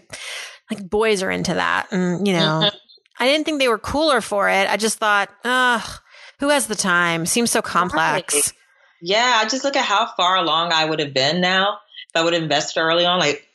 like 0.72 0.90
boys 0.90 1.22
are 1.22 1.32
into 1.32 1.56
that. 1.56 1.88
And, 1.92 2.26
you 2.26 2.34
know, 2.34 2.62
mm-hmm. 2.64 2.78
I 3.20 3.28
didn't 3.28 3.46
think 3.46 3.60
they 3.60 3.68
were 3.68 3.80
cooler 3.80 4.22
for 4.22 4.50
it. 4.50 4.70
I 4.70 4.78
just 4.78 4.98
thought, 4.98 5.30
ugh, 5.44 6.00
who 6.40 6.50
has 6.50 6.68
the 6.68 6.76
time? 6.76 7.26
Seems 7.26 7.52
so 7.52 7.62
complex. 7.62 8.34
Right. 8.34 8.54
Yeah. 9.02 9.42
I 9.44 9.48
just 9.48 9.66
look 9.66 9.76
at 9.76 9.86
how 9.86 10.08
far 10.16 10.38
along 10.38 10.72
I 10.72 10.86
would 10.86 11.00
have 11.00 11.14
been 11.14 11.42
now 11.42 11.80
if 12.10 12.16
I 12.16 12.24
would 12.24 12.34
have 12.34 12.44
invested 12.44 12.80
early 12.80 13.06
on. 13.06 13.20
Like 13.20 13.46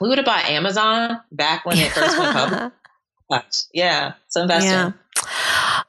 we 0.00 0.08
would 0.08 0.18
have 0.18 0.26
bought 0.26 0.46
Amazon 0.46 1.20
back 1.30 1.66
when 1.66 1.76
it 1.76 1.92
first 1.92 2.18
went 2.18 2.32
public. 2.32 2.72
much. 3.30 3.64
Yeah. 3.72 4.14
So 4.28 4.42
investing. 4.42 4.70
Yeah. 4.70 4.92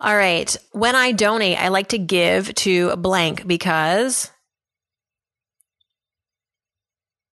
All 0.01 0.15
right. 0.15 0.55
When 0.71 0.95
I 0.95 1.11
donate, 1.11 1.59
I 1.59 1.69
like 1.69 1.89
to 1.89 1.97
give 1.97 2.53
to 2.55 2.95
blank 2.95 3.45
because 3.45 4.31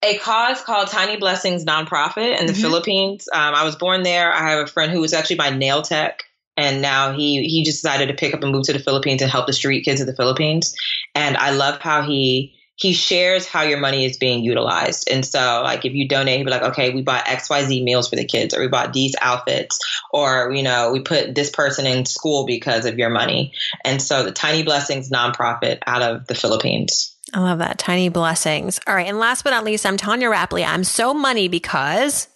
a 0.01 0.17
cause 0.17 0.61
called 0.61 0.87
Tiny 0.87 1.17
Blessings 1.17 1.65
Nonprofit 1.65 2.39
in 2.39 2.45
the 2.45 2.53
mm-hmm. 2.53 2.61
Philippines. 2.61 3.27
Um, 3.33 3.53
I 3.53 3.63
was 3.63 3.75
born 3.75 4.03
there. 4.03 4.31
I 4.31 4.51
have 4.51 4.65
a 4.65 4.71
friend 4.71 4.91
who 4.91 5.01
was 5.01 5.13
actually 5.13 5.37
my 5.37 5.49
nail 5.49 5.81
tech, 5.81 6.23
and 6.55 6.81
now 6.81 7.13
he 7.13 7.43
he 7.47 7.63
just 7.63 7.81
decided 7.81 8.07
to 8.07 8.13
pick 8.13 8.33
up 8.33 8.43
and 8.43 8.51
move 8.51 8.65
to 8.65 8.73
the 8.73 8.79
Philippines 8.79 9.21
and 9.21 9.29
help 9.29 9.47
the 9.47 9.53
street 9.53 9.83
kids 9.83 10.01
of 10.01 10.07
the 10.07 10.15
Philippines. 10.15 10.75
And 11.15 11.35
I 11.37 11.51
love 11.51 11.79
how 11.79 12.01
he 12.01 12.58
he 12.79 12.93
shares 12.93 13.45
how 13.45 13.63
your 13.63 13.77
money 13.77 14.05
is 14.05 14.17
being 14.17 14.41
utilized. 14.41 15.09
And 15.11 15.25
so, 15.25 15.61
like, 15.63 15.83
if 15.83 15.93
you 15.93 16.07
donate, 16.07 16.37
he'd 16.37 16.45
be 16.45 16.49
like, 16.49 16.61
okay, 16.61 16.91
we 16.91 17.01
bought 17.01 17.25
XYZ 17.25 17.83
meals 17.83 18.09
for 18.09 18.15
the 18.15 18.23
kids, 18.23 18.55
or 18.55 18.61
we 18.61 18.69
bought 18.69 18.93
these 18.93 19.15
outfits, 19.21 19.79
or, 20.13 20.51
you 20.53 20.63
know, 20.63 20.91
we 20.91 21.01
put 21.01 21.35
this 21.35 21.49
person 21.49 21.85
in 21.85 22.05
school 22.05 22.45
because 22.45 22.85
of 22.85 22.97
your 22.97 23.09
money. 23.09 23.51
And 23.83 24.01
so, 24.01 24.23
the 24.23 24.31
Tiny 24.31 24.63
Blessings 24.63 25.09
nonprofit 25.09 25.79
out 25.85 26.01
of 26.01 26.27
the 26.27 26.35
Philippines. 26.35 27.15
I 27.33 27.41
love 27.41 27.59
that. 27.59 27.77
Tiny 27.77 28.09
blessings. 28.09 28.79
All 28.87 28.95
right. 28.95 29.07
And 29.07 29.19
last 29.19 29.43
but 29.43 29.51
not 29.51 29.63
least, 29.63 29.85
I'm 29.85 29.97
Tonya 29.97 30.33
Rapley. 30.33 30.65
I'm 30.65 30.83
so 30.83 31.13
money 31.13 31.47
because. 31.47 32.27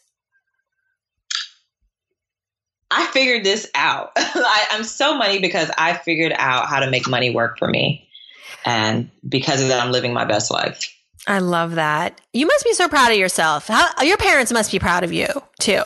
I 2.91 3.07
figured 3.07 3.43
this 3.43 3.71
out. 3.73 4.11
I, 4.17 4.67
I'm 4.71 4.83
so 4.83 5.17
money 5.17 5.39
because 5.39 5.71
I 5.77 5.93
figured 5.93 6.33
out 6.35 6.67
how 6.67 6.81
to 6.81 6.91
make 6.91 7.09
money 7.09 7.31
work 7.31 7.57
for 7.57 7.67
me. 7.67 8.07
And 8.65 9.09
because 9.27 9.61
of 9.61 9.67
that, 9.69 9.83
I'm 9.83 9.91
living 9.91 10.13
my 10.13 10.25
best 10.25 10.51
life. 10.51 10.89
I 11.25 11.39
love 11.39 11.75
that. 11.75 12.19
You 12.33 12.47
must 12.47 12.65
be 12.65 12.73
so 12.73 12.89
proud 12.89 13.11
of 13.11 13.17
yourself. 13.17 13.67
How, 13.67 13.89
your 14.01 14.17
parents 14.17 14.51
must 14.51 14.71
be 14.71 14.79
proud 14.79 15.03
of 15.03 15.13
you 15.13 15.27
too 15.59 15.83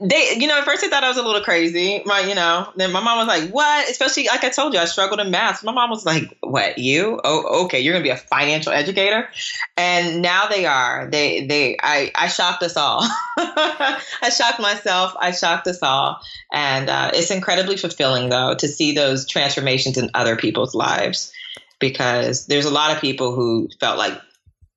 they, 0.00 0.36
you 0.36 0.48
know, 0.48 0.58
at 0.58 0.64
first 0.64 0.82
they 0.82 0.88
thought 0.88 1.04
I 1.04 1.08
was 1.08 1.16
a 1.16 1.22
little 1.22 1.42
crazy. 1.42 2.02
My, 2.04 2.20
you 2.20 2.34
know, 2.34 2.68
then 2.74 2.92
my 2.92 3.00
mom 3.00 3.18
was 3.18 3.28
like, 3.28 3.50
"What?" 3.50 3.88
Especially 3.88 4.26
like 4.26 4.42
I 4.42 4.48
told 4.48 4.74
you, 4.74 4.80
I 4.80 4.86
struggled 4.86 5.20
in 5.20 5.30
math. 5.30 5.62
My 5.62 5.72
mom 5.72 5.90
was 5.90 6.04
like, 6.04 6.24
"What? 6.40 6.78
You? 6.78 7.20
Oh, 7.22 7.64
okay. 7.64 7.80
You're 7.80 7.94
gonna 7.94 8.02
be 8.02 8.10
a 8.10 8.16
financial 8.16 8.72
educator." 8.72 9.28
And 9.76 10.22
now 10.22 10.48
they 10.48 10.66
are. 10.66 11.08
They, 11.10 11.46
they. 11.46 11.76
I, 11.80 12.10
I 12.16 12.28
shocked 12.28 12.62
us 12.62 12.76
all. 12.76 13.02
I 13.36 14.30
shocked 14.36 14.60
myself. 14.60 15.14
I 15.18 15.30
shocked 15.30 15.68
us 15.68 15.78
all, 15.82 16.20
and 16.52 16.90
uh, 16.90 17.12
it's 17.14 17.30
incredibly 17.30 17.76
fulfilling 17.76 18.28
though 18.28 18.54
to 18.56 18.68
see 18.68 18.92
those 18.92 19.26
transformations 19.26 19.98
in 19.98 20.10
other 20.14 20.36
people's 20.36 20.74
lives 20.74 21.32
because 21.80 22.46
there's 22.46 22.66
a 22.66 22.70
lot 22.70 22.94
of 22.94 23.00
people 23.00 23.34
who 23.34 23.68
felt 23.80 23.98
like 23.98 24.20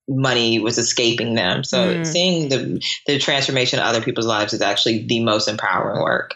money 0.08 0.60
was 0.60 0.78
escaping 0.78 1.36
them. 1.36 1.64
So 1.64 1.96
mm. 1.96 2.06
seeing 2.06 2.50
the 2.50 2.84
the 3.06 3.20
transformation 3.20 3.80
of 3.80 3.86
other 3.86 4.02
people's 4.02 4.26
lives 4.26 4.54
is 4.54 4.62
actually 4.62 5.06
the 5.06 5.24
most 5.24 5.48
empowering 5.48 6.02
work. 6.02 6.36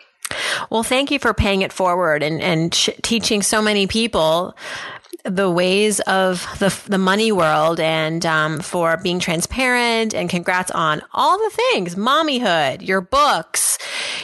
Well, 0.70 0.84
thank 0.84 1.12
you 1.12 1.20
for 1.20 1.34
paying 1.34 1.62
it 1.62 1.74
forward 1.74 2.24
and 2.24 2.42
and 2.42 2.74
sh- 2.74 2.90
teaching 3.02 3.42
so 3.42 3.62
many 3.62 3.88
people 3.88 4.56
the 5.24 5.50
ways 5.50 6.00
of 6.02 6.48
the, 6.60 6.78
the 6.88 6.98
money 6.98 7.32
world 7.32 7.80
and 7.80 8.26
um, 8.26 8.60
for 8.60 8.98
being 8.98 9.20
transparent 9.20 10.14
and 10.14 10.30
congrats 10.30 10.72
on 10.72 11.02
all 11.14 11.38
the 11.38 11.50
things 11.50 11.96
mommyhood 11.96 12.86
your 12.86 13.02
books 13.02 13.78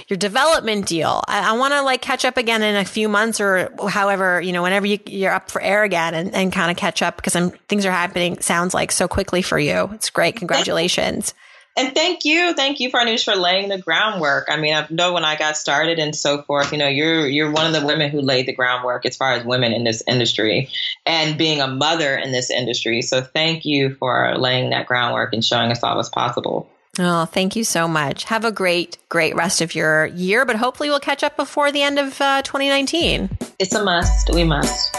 your 0.07 0.17
development 0.17 0.85
deal. 0.85 1.23
I, 1.27 1.51
I 1.51 1.57
want 1.57 1.73
to 1.73 1.81
like 1.81 2.01
catch 2.01 2.25
up 2.25 2.37
again 2.37 2.61
in 2.61 2.75
a 2.75 2.85
few 2.85 3.09
months 3.09 3.39
or 3.41 3.73
however 3.89 4.41
you 4.41 4.51
know 4.51 4.61
whenever 4.61 4.85
you, 4.85 5.27
are 5.27 5.33
up 5.33 5.51
for 5.51 5.61
air 5.61 5.83
again 5.83 6.13
and, 6.13 6.33
and 6.33 6.51
kind 6.51 6.71
of 6.71 6.77
catch 6.77 7.01
up 7.01 7.15
because 7.17 7.33
things 7.67 7.85
are 7.85 7.91
happening 7.91 8.39
sounds 8.39 8.73
like 8.73 8.91
so 8.91 9.07
quickly 9.07 9.41
for 9.41 9.59
you. 9.59 9.89
It's 9.93 10.09
great. 10.09 10.35
Congratulations 10.35 11.33
and 11.75 11.93
thank 11.95 12.23
you, 12.23 12.53
thank 12.53 12.79
you, 12.79 12.91
Farnoosh, 12.91 13.23
for 13.23 13.35
laying 13.35 13.69
the 13.69 13.79
groundwork. 13.79 14.47
I 14.49 14.57
mean, 14.57 14.75
I 14.75 14.85
know 14.89 15.13
when 15.13 15.25
I 15.25 15.35
got 15.35 15.57
started 15.57 15.97
and 15.97 16.15
so 16.15 16.43
forth, 16.43 16.71
you 16.71 16.77
know, 16.77 16.87
you're 16.87 17.27
you're 17.27 17.51
one 17.51 17.65
of 17.65 17.79
the 17.79 17.85
women 17.85 18.11
who 18.11 18.21
laid 18.21 18.45
the 18.45 18.53
groundwork 18.53 19.05
as 19.05 19.17
far 19.17 19.33
as 19.33 19.43
women 19.43 19.73
in 19.73 19.83
this 19.83 20.03
industry 20.07 20.69
and 21.05 21.37
being 21.37 21.61
a 21.61 21.67
mother 21.67 22.15
in 22.15 22.31
this 22.31 22.51
industry. 22.51 23.01
So 23.01 23.21
thank 23.21 23.65
you 23.65 23.95
for 23.95 24.35
laying 24.37 24.69
that 24.69 24.87
groundwork 24.87 25.33
and 25.33 25.43
showing 25.43 25.71
us 25.71 25.83
all 25.83 25.95
what's 25.95 26.09
possible. 26.09 26.69
Oh, 26.99 27.25
thank 27.25 27.55
you 27.55 27.63
so 27.63 27.87
much. 27.87 28.25
Have 28.25 28.45
a 28.45 28.51
great, 28.51 28.99
great 29.09 29.35
rest 29.35 29.61
of 29.61 29.73
your 29.73 30.05
year, 30.07 30.45
but 30.45 30.57
hopefully 30.57 30.89
we'll 30.89 30.99
catch 30.99 31.23
up 31.23 31.35
before 31.35 31.71
the 31.71 31.81
end 31.81 31.97
of 31.97 32.21
uh, 32.21 32.43
2019. 32.43 33.35
It's 33.57 33.73
a 33.73 33.83
must. 33.83 34.29
We 34.31 34.43
must. 34.43 34.95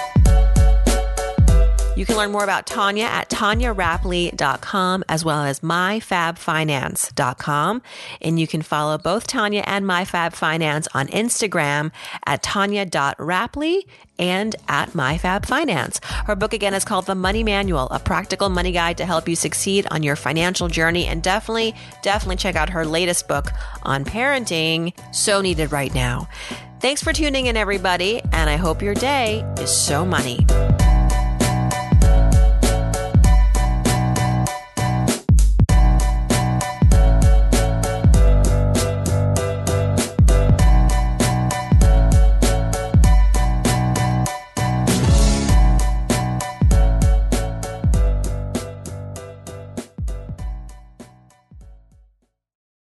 You 1.97 2.05
can 2.05 2.17
learn 2.17 2.33
more 2.33 2.43
about 2.43 2.67
Tonya 2.67 3.05
at 3.05 3.31
tonyarapley.com 3.31 5.05
as 5.09 5.25
well 5.25 5.45
as 5.45 5.61
myfabfinance.com. 5.61 7.83
And 8.21 8.41
you 8.41 8.49
can 8.49 8.63
follow 8.63 8.99
both 8.99 9.29
Tonya 9.29 9.63
and 9.65 9.85
myfabfinance 9.85 10.89
on 10.93 11.07
Instagram 11.09 11.93
at 12.27 12.43
tonya.rapley 12.43 13.87
and 14.19 14.57
at 14.69 14.91
myfabfinance. 14.91 16.05
Her 16.05 16.35
book 16.35 16.53
again 16.53 16.75
is 16.75 16.85
called 16.85 17.07
The 17.07 17.15
Money 17.15 17.45
Manual, 17.45 17.89
a 17.91 18.01
practical 18.01 18.49
money 18.49 18.73
guide 18.73 18.99
to 18.99 19.07
help 19.07 19.29
you 19.29 19.37
succeed 19.37 19.87
on 19.91 20.03
your 20.03 20.17
financial 20.17 20.67
journey. 20.69 21.07
And 21.07 21.23
definitely, 21.23 21.75
definitely 22.03 22.37
check 22.37 22.57
out 22.57 22.71
her 22.71 22.85
latest 22.85 23.29
book 23.29 23.53
on 23.83 24.05
parenting, 24.05 24.93
so 25.15 25.41
needed 25.41 25.71
right 25.71 25.95
now. 25.95 26.29
Thanks 26.81 27.03
for 27.03 27.13
tuning 27.13 27.47
in, 27.47 27.57
everybody, 27.57 28.21
and 28.33 28.51
I 28.51 28.57
hope 28.57 28.83
your 28.83 28.95
day 28.95 29.45
is 29.59 29.71
so 29.71 30.05
money. 30.05 30.45